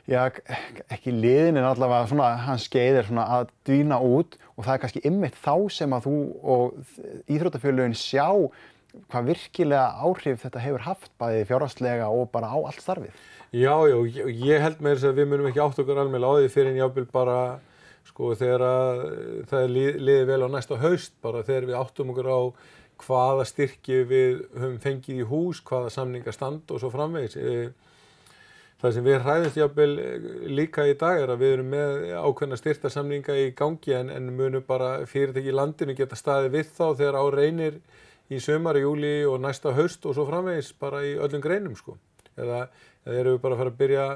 já 0.07 0.21
ekki 0.91 1.15
liðin 1.15 1.59
en 1.59 1.67
allavega 1.67 2.09
svona 2.11 2.29
hans 2.47 2.69
skeið 2.69 3.01
er 3.01 3.09
svona 3.09 3.27
að 3.39 3.51
dvína 3.67 3.99
út 4.03 4.37
og 4.57 4.65
það 4.65 4.73
er 4.75 4.81
kannski 4.85 5.03
ymmit 5.07 5.37
þá 5.39 5.55
sem 5.75 5.95
að 5.95 6.07
þú 6.09 6.15
og 6.55 6.95
íþrótafélagin 7.31 7.99
sjá 7.99 8.27
hvað 9.11 9.29
virkilega 9.31 9.85
áhrif 10.05 10.43
þetta 10.43 10.63
hefur 10.63 10.87
haft 10.87 11.13
bæði 11.23 11.45
fjárhastlega 11.51 12.11
og 12.13 12.31
bara 12.35 12.51
á 12.51 12.59
allt 12.59 12.83
starfið. 12.83 13.15
Já, 13.53 13.75
já, 13.85 13.97
ég 14.33 14.63
held 14.65 14.79
með 14.81 14.95
þess 14.97 15.07
að 15.11 15.19
við 15.21 15.27
munum 15.29 15.47
ekki 15.51 15.61
átt 15.61 15.81
okkur 15.83 15.99
alveg 16.01 16.25
á 16.25 16.33
því 16.33 16.51
fyrir 16.55 16.71
en 16.71 16.79
jápil 16.79 17.03
bara 17.13 17.39
sko 18.09 18.31
þegar 18.33 18.63
að 18.65 19.01
það 19.51 19.65
er 19.65 19.73
lið, 19.75 19.97
liðið 20.09 20.31
vel 20.31 20.39
á 20.41 20.49
næsta 20.55 20.79
haust 20.81 21.13
bara 21.21 21.43
þegar 21.45 21.67
við 21.69 21.77
áttum 21.77 22.13
okkur 22.15 22.31
á 22.33 22.41
hvaða 23.03 23.45
styrki 23.51 23.99
við 24.09 24.39
höfum 24.57 24.79
fengið 24.81 25.21
í 25.21 25.27
hús, 25.29 25.61
hvaða 25.69 25.91
samningar 25.93 26.33
stand 26.33 26.73
og 26.73 26.81
svo 26.81 26.89
framvegis. 26.95 27.37
Það 28.81 28.95
sem 28.97 29.05
við 29.07 29.19
hræðumst 29.27 29.59
jápil 29.61 29.91
líka 30.49 30.87
í 30.89 30.95
dag 30.99 31.21
er 31.21 31.35
að 31.35 31.45
við 31.45 31.53
erum 31.59 31.69
með 31.75 31.99
ákveðna 32.23 32.59
styrtarsamninga 32.59 33.37
í 33.37 33.51
gangi 33.59 33.93
en, 33.99 34.15
en 34.17 34.31
munum 34.39 34.65
bara 34.65 34.95
fyrirtæki 35.05 35.53
í 35.53 35.59
landinu 35.59 35.99
geta 35.99 36.17
staðið 36.17 36.57
við 36.57 36.73
þá 36.73 36.87
þegar 37.03 37.21
á 37.21 37.25
reynir 37.37 37.77
í 38.33 38.41
sömar, 38.41 38.81
júli 38.81 39.19
og 39.29 39.43
næsta 39.45 39.77
haust 39.77 40.09
og 40.09 40.17
svo 40.17 40.25
framvegis 40.31 40.73
bara 40.81 41.05
í 41.05 41.13
öllum 41.21 41.45
greinum 41.45 41.77
sko. 41.77 41.99
Eða 42.41 42.63
eða 43.07 43.19
eru 43.19 43.35
við 43.35 43.43
bara 43.43 43.57
að 43.57 43.63
fara 43.63 43.73
að 43.73 43.81
byrja 43.81 44.07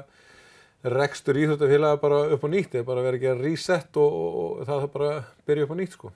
rekstur 0.97 1.39
íþróttafélaga 1.41 1.99
bara 2.01 2.23
upp 2.35 2.47
á 2.47 2.49
nýtt 2.53 2.77
eða 2.77 2.87
bara 2.87 3.03
verið 3.03 3.19
að 3.19 3.27
gera 3.27 3.43
reset 3.43 3.99
og, 3.99 4.17
og, 4.17 4.35
og 4.37 4.65
það 4.69 4.89
bara 4.93 5.11
að 5.17 5.29
byrja 5.49 5.67
upp 5.67 5.73
á 5.73 5.79
nýtt 5.81 5.97
sko. 5.97 6.11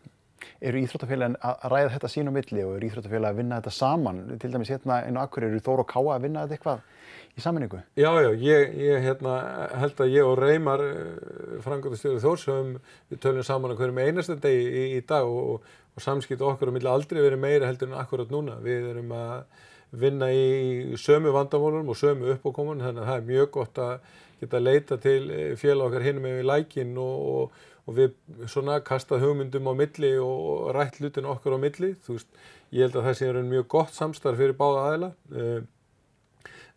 Eru 0.62 0.82
íþróttafélagin 0.82 1.38
að 1.46 1.68
ræða 1.74 1.92
þetta 1.96 2.10
sín 2.14 2.30
á 2.30 2.34
milli 2.34 2.64
og 2.66 2.76
eru 2.78 2.88
íþróttafélagi 2.88 3.34
að 3.34 3.42
vinna 3.42 3.60
þetta 3.60 3.74
saman? 3.76 4.22
Til 4.42 4.52
dæmis 4.54 4.72
hérna 4.72 5.02
einu 5.08 5.22
akkur 5.22 5.46
eru 5.48 5.62
Þóru 5.62 5.84
og 5.84 5.90
Káa 5.90 6.16
að 6.16 6.28
vinna 6.28 6.46
þetta 6.46 6.58
eitthvað 6.58 6.84
í 7.32 7.44
saminningu? 7.44 7.82
Já, 7.98 8.10
já, 8.22 8.30
ég, 8.46 8.78
ég 8.86 9.06
hérna, 9.06 9.36
held 9.82 10.04
að 10.06 10.14
ég 10.14 10.30
og 10.30 10.38
Reymar, 10.40 10.84
frangöndastjóður 11.66 12.24
Þórsöfum, 12.26 12.72
við 13.12 13.22
tölum 13.26 13.48
saman 13.48 13.74
að 13.74 13.82
hverjum 13.82 14.02
einasta 14.06 14.38
degi 14.42 14.64
í, 14.70 14.86
í 15.00 15.04
dag 15.10 15.28
og, 15.28 15.68
og 15.96 16.06
samskipt 16.06 16.46
okkar 16.46 16.72
og 16.72 16.78
milli 16.78 16.92
aldrei 16.92 17.22
verið 17.24 17.42
meira 17.42 17.70
heldur 17.70 17.92
en 17.92 18.00
akkurat 18.02 18.34
núna. 18.34 18.60
Við 18.64 18.90
erum 18.94 19.14
að 19.18 19.46
vinna 19.92 20.30
í 20.32 20.96
sömu 21.00 21.34
vandamálunum 21.36 21.92
og 21.92 22.00
sömu 22.00 22.36
uppákomunum 22.36 22.86
þannig 22.86 23.04
að 23.04 23.10
það 23.10 23.18
er 23.18 23.28
mjög 23.28 23.50
gott 23.58 23.82
að 23.84 23.96
geta 24.42 24.62
leita 24.62 24.98
til 25.02 25.26
félag 25.60 25.90
okkar 25.90 26.06
hinn 26.08 26.22
með 26.24 26.40
lækin 26.48 26.96
og, 27.02 27.28
og, 27.34 27.68
og 27.86 27.98
við 27.98 28.48
svona 28.50 28.80
kasta 28.86 29.20
hugmyndum 29.22 29.70
á 29.70 29.74
milli 29.78 30.16
og 30.22 30.72
rætt 30.76 31.02
hlutin 31.02 31.30
okkur 31.30 31.58
á 31.58 31.60
milli. 31.62 31.94
Þú 32.06 32.18
veist, 32.18 32.32
ég 32.72 32.88
held 32.88 32.98
að 32.98 33.10
það 33.10 33.20
sé 33.20 33.46
mjög 33.52 33.70
gott 33.76 33.94
samstarf 33.98 34.42
fyrir 34.42 34.58
báða 34.58 34.88
aðila. 34.88 35.12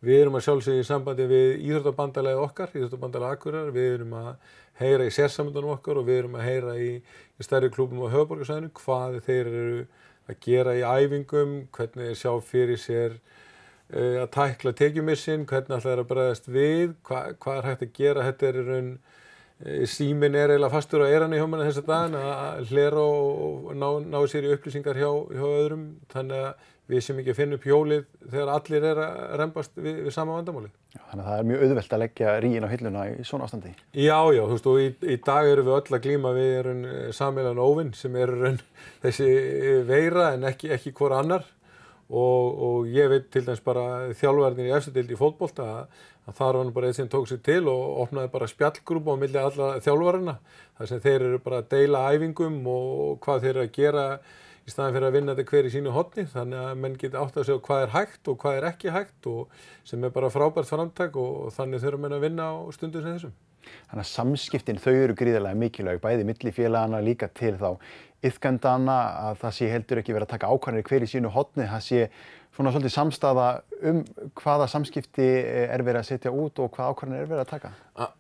Við 0.04 0.20
erum 0.20 0.36
að 0.36 0.44
sjálfsögja 0.44 0.84
í 0.84 0.84
sambandi 0.84 1.24
við 1.30 1.62
íþróttabandalega 1.64 2.42
okkar 2.44 2.74
íþróttabandalega 2.74 3.38
akkurar, 3.38 3.70
við 3.72 3.92
erum 3.94 4.16
að 4.18 4.34
heyra 4.80 5.06
í 5.06 5.12
sérsamöndunum 5.14 5.76
okkar 5.76 6.00
og 6.00 6.08
við 6.08 6.24
erum 6.24 6.34
að 6.36 6.48
heyra 6.48 6.74
í, 6.76 6.90
í 7.00 7.46
stærri 7.46 7.70
klúpum 7.72 8.02
á 8.04 8.12
höfuborgarsæðinu 8.12 8.72
hvað 8.82 9.20
þeir 9.24 9.48
eru 9.48 9.84
að 10.30 10.38
gera 10.44 10.74
í 10.76 10.84
æfingum, 10.84 11.56
hvernig 11.74 12.10
þeir 12.10 12.20
sjá 12.20 12.32
fyrir 12.44 12.80
sér 12.80 13.16
uh, 13.16 14.22
að 14.22 14.28
tækla 14.36 14.74
tekjumissin, 14.80 15.46
hvernig 15.50 15.82
það 15.84 15.92
er 15.92 16.04
að 16.04 16.10
bregðast 16.12 16.48
við, 16.52 16.94
hva, 17.08 17.26
hvað 17.40 17.60
er 17.60 17.68
hægt 17.70 17.84
að 17.86 17.94
gera, 17.98 18.26
þetta 18.30 18.50
er 18.50 18.60
raun, 18.68 18.92
uh, 19.64 19.82
símin 19.90 20.38
er 20.38 20.54
eiginlega 20.54 20.74
fastur 20.74 21.04
á 21.04 21.08
eranni 21.08 21.40
hjá 21.40 21.48
manna 21.48 21.68
þess 21.68 21.82
að 21.82 21.90
daginn 21.92 22.20
að 22.20 22.70
hlera 22.72 23.08
og 23.08 23.74
ná, 23.76 23.88
ná 24.14 24.20
sér 24.30 24.48
í 24.48 24.54
upplýsingar 24.56 25.00
hjá, 25.02 25.10
hjá 25.34 25.44
öðrum, 25.50 25.90
þannig 26.14 26.46
að 26.48 26.70
við 26.90 27.00
sem 27.06 27.20
ekki 27.20 27.32
að 27.32 27.38
finna 27.38 27.56
upp 27.56 27.64
hjólið 27.64 28.04
þegar 28.20 28.50
allir 28.54 28.86
er 28.90 29.00
að 29.00 29.20
reymbast 29.40 29.78
við, 29.78 29.98
við 30.04 30.14
sama 30.14 30.36
vandamáli. 30.36 30.70
Já, 30.92 31.00
þannig 31.00 31.24
að 31.24 31.30
það 31.30 31.38
er 31.38 31.48
mjög 31.50 31.64
auðvelt 31.64 31.94
að 31.96 32.02
leggja 32.02 32.34
ríin 32.44 32.66
á 32.66 32.72
hilluna 32.74 33.04
í 33.08 33.24
svona 33.24 33.48
ástandi. 33.48 33.72
Já, 33.96 34.18
já, 34.36 34.42
þú 34.42 34.52
veist, 34.52 34.68
og 34.70 34.80
í, 34.82 34.86
í 35.14 35.18
dag 35.24 35.50
eru 35.50 35.64
við 35.64 35.78
öll 35.78 35.96
að 35.96 36.04
glíma 36.04 36.34
við 36.36 36.56
erum 36.60 36.82
samílan 37.16 37.62
óvinn 37.64 37.94
sem 37.96 38.20
er 38.20 38.34
raun, 38.44 38.60
þessi 39.04 39.28
veira 39.88 40.34
en 40.36 40.48
ekki, 40.50 40.72
ekki 40.76 40.92
hvora 40.98 41.22
annar 41.24 41.48
og, 42.10 42.62
og 42.66 42.90
ég 42.92 43.08
veit 43.10 43.30
til 43.32 43.44
dæmis 43.46 43.62
bara 43.64 44.12
þjálfverðin 44.18 44.68
í 44.68 44.74
eftirdildi 44.76 45.16
í 45.16 45.18
fótbolta 45.18 45.64
að, 45.64 46.02
að 46.28 46.38
þar 46.40 46.58
var 46.60 46.72
bara 46.76 46.90
eitt 46.90 46.98
sem 46.98 47.10
tók 47.10 47.28
sér 47.30 47.40
til 47.44 47.62
og 47.72 48.00
opnaði 48.04 48.32
bara 48.34 48.50
spjallgrúpa 48.50 49.16
á 49.16 49.20
milli 49.20 49.40
alla 49.40 49.70
þjálfverðina 49.84 50.36
þar 50.78 50.90
sem 50.90 51.04
þeir 51.04 51.28
eru 51.30 51.42
bara 51.44 51.62
að 51.62 51.70
deila 51.72 52.06
æfingum 52.12 52.58
og 52.70 53.20
hvað 53.24 53.46
þeir 53.46 53.54
eru 53.54 53.64
að 53.64 53.76
gera 53.78 54.06
í 54.64 54.72
staðan 54.72 54.94
fyrir 54.96 55.08
að 55.08 55.16
vinna 55.18 55.34
þetta 55.36 55.50
hver 55.50 55.66
í 55.68 55.72
sínu 55.74 55.92
hotni 55.92 56.24
þannig 56.32 56.60
að 56.60 56.78
menn 56.80 56.94
geti 57.00 57.18
átt 57.20 57.36
að 57.36 57.48
segja 57.48 57.64
hvað 57.66 57.82
er 57.84 57.94
hægt 57.94 58.30
og 58.32 58.38
hvað 58.40 58.58
er 58.58 58.68
ekki 58.70 58.94
hægt 58.94 59.28
og 59.28 59.58
sem 59.84 60.06
er 60.06 60.14
bara 60.14 60.30
frábært 60.32 60.70
framtak 60.70 61.18
og 61.20 61.50
þannig 61.56 61.82
þurfum 61.84 62.08
við 62.08 62.16
að 62.16 62.24
vinna 62.24 62.46
á 62.48 62.54
stundum 62.76 63.04
sem 63.04 63.18
þessum. 63.18 63.34
Þannig 63.64 64.02
að 64.02 64.10
samskiptin 64.10 64.80
þau 64.80 64.92
eru 64.92 65.16
gríðarlega 65.16 65.60
mikilvæg, 65.60 66.00
bæði 66.02 66.26
millifélagana 66.28 67.00
líka 67.04 67.30
til 67.32 67.54
þá 67.60 67.70
yfgandana 68.24 68.96
að 69.28 69.38
það 69.42 69.54
sé 69.58 69.68
heldur 69.72 70.00
ekki 70.00 70.16
verið 70.16 70.28
að 70.28 70.32
taka 70.34 70.50
ákvarðanir 70.52 70.88
hver 70.88 71.04
í 71.04 71.10
sínu 71.12 71.32
hotni, 71.32 71.68
það 71.68 71.84
sé 71.84 72.02
svona 72.54 72.72
svolítið 72.72 72.94
samstafa 72.94 73.46
um 73.90 74.00
hvaða 74.40 74.68
samskipti 74.70 75.28
er 75.64 75.84
verið 75.84 76.00
að 76.00 76.08
setja 76.08 76.32
út 76.32 76.60
og 76.62 76.72
hvaða 76.76 76.94
ákvarðanir 76.94 77.24
er 77.24 77.30
verið 77.32 77.44
að 77.44 77.52
taka. 77.52 77.72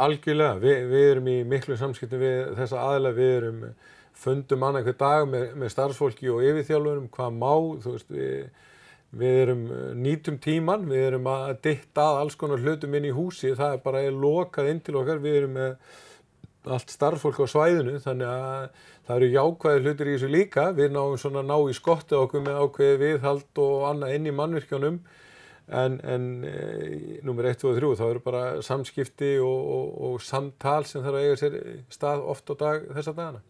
Algjörlega, 0.04 0.60
Vi, 0.60 0.74
við 0.92 1.10
erum 1.12 1.30
í 1.32 1.36
miklu 1.48 1.78
samskipti 1.80 2.20
við 2.20 2.40
þessa 2.58 2.84
aðla, 2.84 3.14
við 3.16 3.36
erum 3.38 3.60
fundum 4.18 4.64
annað 4.66 4.88
hver 4.88 4.96
dag 5.00 5.26
með, 5.28 5.50
með 5.60 5.72
starfsfólki 5.74 6.30
og 6.32 6.44
yfirþjálfurum, 6.46 7.10
hvað 7.14 7.36
má, 7.40 7.52
þú 7.84 7.94
veist, 7.96 8.14
við, 8.14 8.64
við 9.14 9.42
erum 9.42 9.62
nýtum 10.00 10.40
tíman, 10.42 10.88
við 10.90 11.06
erum 11.10 11.28
að 11.30 11.54
ditta 11.66 12.08
að 12.08 12.22
alls 12.22 12.38
konar 12.40 12.62
hlutum 12.62 12.96
inn 12.98 13.10
í 13.10 13.14
húsi, 13.14 13.54
það 13.58 13.76
er 13.76 13.84
bara 13.84 14.02
er 14.06 14.18
lokað 14.24 14.70
inn 14.72 14.82
til 14.84 14.98
okkar, 15.00 15.22
við 15.24 15.40
erum 15.42 15.56
með 15.58 15.76
allt 16.74 16.94
starfsfólk 16.94 17.42
á 17.44 17.46
svæðinu, 17.52 17.98
þannig 18.00 18.30
að 18.30 18.86
það 19.04 19.18
eru 19.18 19.32
jákvæði 19.34 19.82
hlutir 19.84 20.08
í 20.08 20.14
þessu 20.14 20.30
líka, 20.32 20.70
við 20.78 20.94
náum 20.94 21.18
svona 21.20 21.42
ná 21.44 21.58
í 21.60 21.76
skotti 21.76 22.16
okkur 22.16 22.46
með 22.46 22.62
ákveði 22.62 23.00
viðhald 23.02 23.60
og 23.66 23.84
annað 23.90 24.16
inn 24.16 24.30
í 24.30 24.36
mannvirkjónum, 24.38 25.02
en, 25.68 25.98
en 26.04 26.44
e, 26.48 26.54
nummer 27.24 27.48
1, 27.48 27.60
2 27.60 27.70
og 27.70 27.80
3 27.80 27.90
þá 28.00 28.04
eru 28.06 28.22
bara 28.24 28.44
samskipti 28.64 29.34
og, 29.40 29.70
og, 29.76 29.90
og 30.08 30.22
samtal 30.24 30.82
sem 30.88 31.04
þarf 31.04 31.20
að 31.20 31.24
eiga 31.24 31.40
sér 31.40 31.58
stað 31.92 32.24
oft 32.34 32.52
á 32.52 32.54
dag 32.60 32.88
þessa 32.92 33.14
dagana 33.16 33.44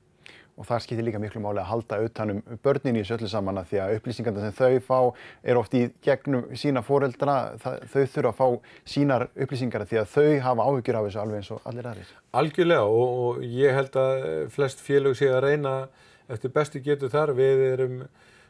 og 0.54 0.66
það 0.68 0.82
skiptir 0.84 1.06
líka 1.08 1.20
miklu 1.22 1.42
máli 1.42 1.62
að 1.62 1.70
halda 1.70 1.98
utanum 2.06 2.40
börnin 2.62 2.98
í 2.98 3.02
þessu 3.02 3.16
öllu 3.16 3.30
saman 3.30 3.58
að 3.58 3.70
því 3.72 3.80
að 3.82 3.94
upplýsingarna 3.98 4.44
sem 4.44 4.56
þau 4.58 4.84
fá 4.86 4.98
er 5.42 5.60
oft 5.60 5.74
í 5.74 5.82
gegnum 6.04 6.44
sína 6.58 6.82
foreldra, 6.86 7.36
það, 7.62 7.78
þau 7.92 8.04
þurfa 8.14 8.32
að 8.32 8.38
fá 8.38 8.74
sínar 8.94 9.26
upplýsingar 9.34 9.86
því 9.90 10.02
að 10.02 10.12
þau 10.14 10.28
hafa 10.46 10.68
áhyggjur 10.68 11.00
af 11.00 11.08
þessu 11.08 11.22
alveg 11.24 11.42
eins 11.42 11.52
og 11.54 11.70
allir 11.70 11.90
aðrir. 11.90 12.12
Algjörlega 12.42 12.84
og, 12.86 13.16
og 13.24 13.42
ég 13.48 13.78
held 13.78 13.98
að 14.04 14.28
flest 14.54 14.84
félög 14.84 15.18
sé 15.18 15.32
að 15.32 15.42
reyna 15.48 15.74
eftir 16.30 16.54
bestu 16.54 16.80
getur 16.84 17.12
þar, 17.12 17.34
við 17.36 17.66
erum 17.72 17.98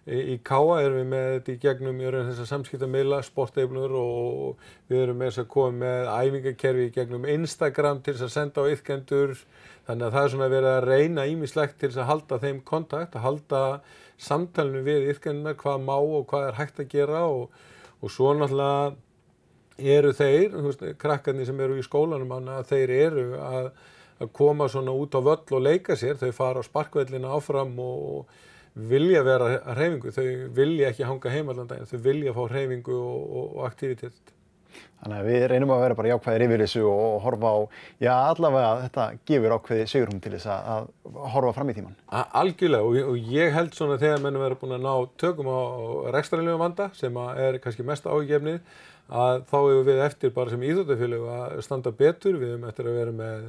í 0.05 0.37
Káa 0.45 0.83
erum 0.85 0.99
við 0.99 1.07
með 1.09 1.27
þetta 1.33 1.53
í 1.53 1.61
gegnum 1.63 2.01
samskiptamila, 2.45 3.23
sporteifnur 3.25 3.95
og 3.97 4.67
við 4.91 5.05
erum 5.07 5.21
með 5.21 5.31
þess 5.31 5.43
að 5.45 5.49
koma 5.55 5.79
með 5.81 6.11
æfingakerfi 6.13 6.85
í 6.85 6.93
gegnum 6.93 7.25
Instagram 7.35 8.03
til 8.05 8.15
þess 8.15 8.27
að 8.27 8.35
senda 8.35 8.67
á 8.69 8.73
yfkendur 8.75 9.33
þannig 9.87 10.07
að 10.07 10.13
það 10.17 10.27
er 10.27 10.35
svona 10.35 10.51
verið 10.53 10.71
að 10.75 10.89
reyna 10.91 11.27
ímislegt 11.33 11.79
til 11.81 11.89
þess 11.89 12.03
að 12.05 12.11
halda 12.11 12.41
þeim 12.45 12.61
kontakt, 12.69 13.17
að 13.17 13.25
halda 13.25 13.63
samtalenu 14.21 14.85
við 14.85 15.09
yfkendunar, 15.15 15.57
hvað 15.61 15.89
má 15.89 15.97
og 15.97 16.29
hvað 16.29 16.49
er 16.51 16.61
hægt 16.61 16.85
að 16.85 16.93
gera 16.93 17.25
og, 17.25 17.59
og 18.05 18.13
svo 18.13 18.37
náttúrulega 18.37 18.95
eru 19.97 20.13
þeir, 20.15 20.55
veist, 20.69 20.85
krakkarnir 21.01 21.49
sem 21.49 21.61
eru 21.65 21.81
í 21.81 21.85
skólanum 21.85 22.37
að 22.45 22.67
þeir 22.71 22.93
eru 23.01 23.29
að, 23.41 23.73
að 24.21 24.35
koma 24.37 24.69
svona 24.71 24.93
út 24.95 25.17
á 25.17 25.21
völl 25.25 25.57
og 25.57 25.65
leika 25.65 25.97
sér, 25.99 26.21
þau 26.21 26.31
fara 26.37 26.61
á 26.61 26.69
sparkvellina 26.69 27.33
áfram 27.35 27.73
og 27.83 28.29
vilja 28.75 29.23
vera 29.27 29.51
að 29.61 29.77
hreyfingu, 29.79 30.15
þau 30.15 30.29
vilja 30.57 30.91
ekki 30.91 31.07
hanga 31.07 31.35
heimallandaginn, 31.35 31.91
þau 31.91 32.01
vilja 32.09 32.35
fá 32.35 32.41
hreyfingu 32.51 32.97
og, 32.99 33.21
og, 33.25 33.53
og 33.59 33.69
aktivitet. 33.69 34.33
Þannig 35.05 35.19
að 35.21 35.29
við 35.29 35.43
reynum 35.53 35.73
að 35.75 35.83
vera 35.85 35.97
bara 35.99 36.11
jákvæðir 36.15 36.45
yfir 36.47 36.63
þessu 36.65 36.83
og 36.89 37.19
horfa 37.23 37.51
á, 37.53 37.59
já 38.03 38.13
allavega 38.15 38.71
þetta 38.87 39.05
gefur 39.29 39.55
ákveði 39.55 39.85
sigurum 39.91 40.23
til 40.25 40.33
þess 40.35 40.49
að, 40.51 40.89
að 41.13 41.29
horfa 41.35 41.53
fram 41.59 41.71
í 41.71 41.77
tíman. 41.77 41.99
A 42.09 42.25
algjörlega 42.41 42.89
og, 42.89 42.99
og 43.13 43.31
ég 43.37 43.55
held 43.55 43.77
svona 43.77 44.01
þegar 44.01 44.25
mennum 44.25 44.43
verður 44.43 44.61
búin 44.63 44.77
að 44.79 44.87
ná 44.89 45.13
tökum 45.21 45.53
á 45.53 45.61
rekstræðilegum 46.17 46.65
vanda 46.65 46.89
sem 46.97 47.21
er 47.21 47.61
kannski 47.63 47.87
mest 47.87 48.09
ágefnið 48.09 48.59
að 49.13 49.45
þá 49.51 49.57
hefur 49.61 49.89
við 49.91 50.05
eftir 50.09 50.35
bara 50.35 50.55
sem 50.55 50.67
íþjóttafélög 50.71 51.31
að 51.37 51.57
standa 51.69 51.95
betur, 51.95 52.41
við 52.41 52.55
hefum 52.55 52.69
eftir 52.71 52.89
að 52.89 53.01
vera 53.03 53.17
með 53.21 53.49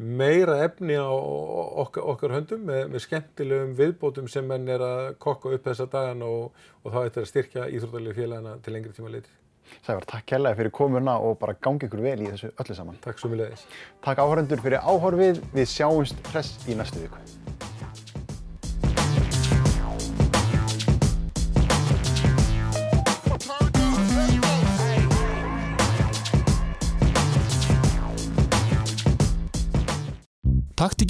meira 0.00 0.56
efni 0.64 0.96
á 0.96 1.12
okkar, 1.12 2.06
okkar 2.14 2.34
höndum 2.38 2.64
með, 2.64 2.86
með 2.94 3.04
skemmtilegum 3.04 3.74
viðbótum 3.76 4.30
sem 4.32 4.46
menn 4.48 4.68
er 4.72 4.84
að 4.84 5.02
kokka 5.20 5.52
upp 5.56 5.68
þessa 5.68 5.86
dagan 5.92 6.24
og, 6.24 6.64
og 6.84 6.94
þá 6.94 7.00
eftir 7.02 7.26
að 7.26 7.30
styrkja 7.34 7.68
íþróttalegu 7.76 8.16
félagana 8.16 8.56
til 8.64 8.76
lengri 8.76 8.96
tíma 8.96 9.12
litið. 9.12 9.36
Sævar, 9.84 10.06
takk 10.08 10.26
kærlega 10.32 10.58
fyrir 10.58 10.74
komuna 10.74 11.18
og 11.22 11.38
bara 11.42 11.54
gangi 11.54 11.86
ykkur 11.86 12.02
vel 12.02 12.18
í 12.24 12.30
þessu 12.32 12.50
öllu 12.56 12.78
saman. 12.80 13.00
Takk 13.04 13.20
svo 13.20 13.30
mjög 13.30 13.44
leiðis. 13.44 13.66
Takk 14.02 14.24
áhörendur 14.24 14.64
fyrir 14.64 14.82
áhorfið, 14.82 15.42
við 15.54 15.72
sjáumst 15.76 16.30
hress 16.32 16.56
í 16.66 16.78
næstu 16.80 17.04
viku. 17.04 17.59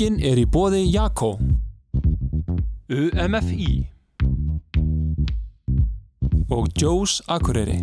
Taktikinn 0.01 0.23
er 0.25 0.39
í 0.41 0.47
bóði 0.49 0.79
Jakko. 0.89 1.35
UMFI 2.89 3.67
og 6.49 6.71
Joe's 6.73 7.19
Akureyri. 7.29 7.83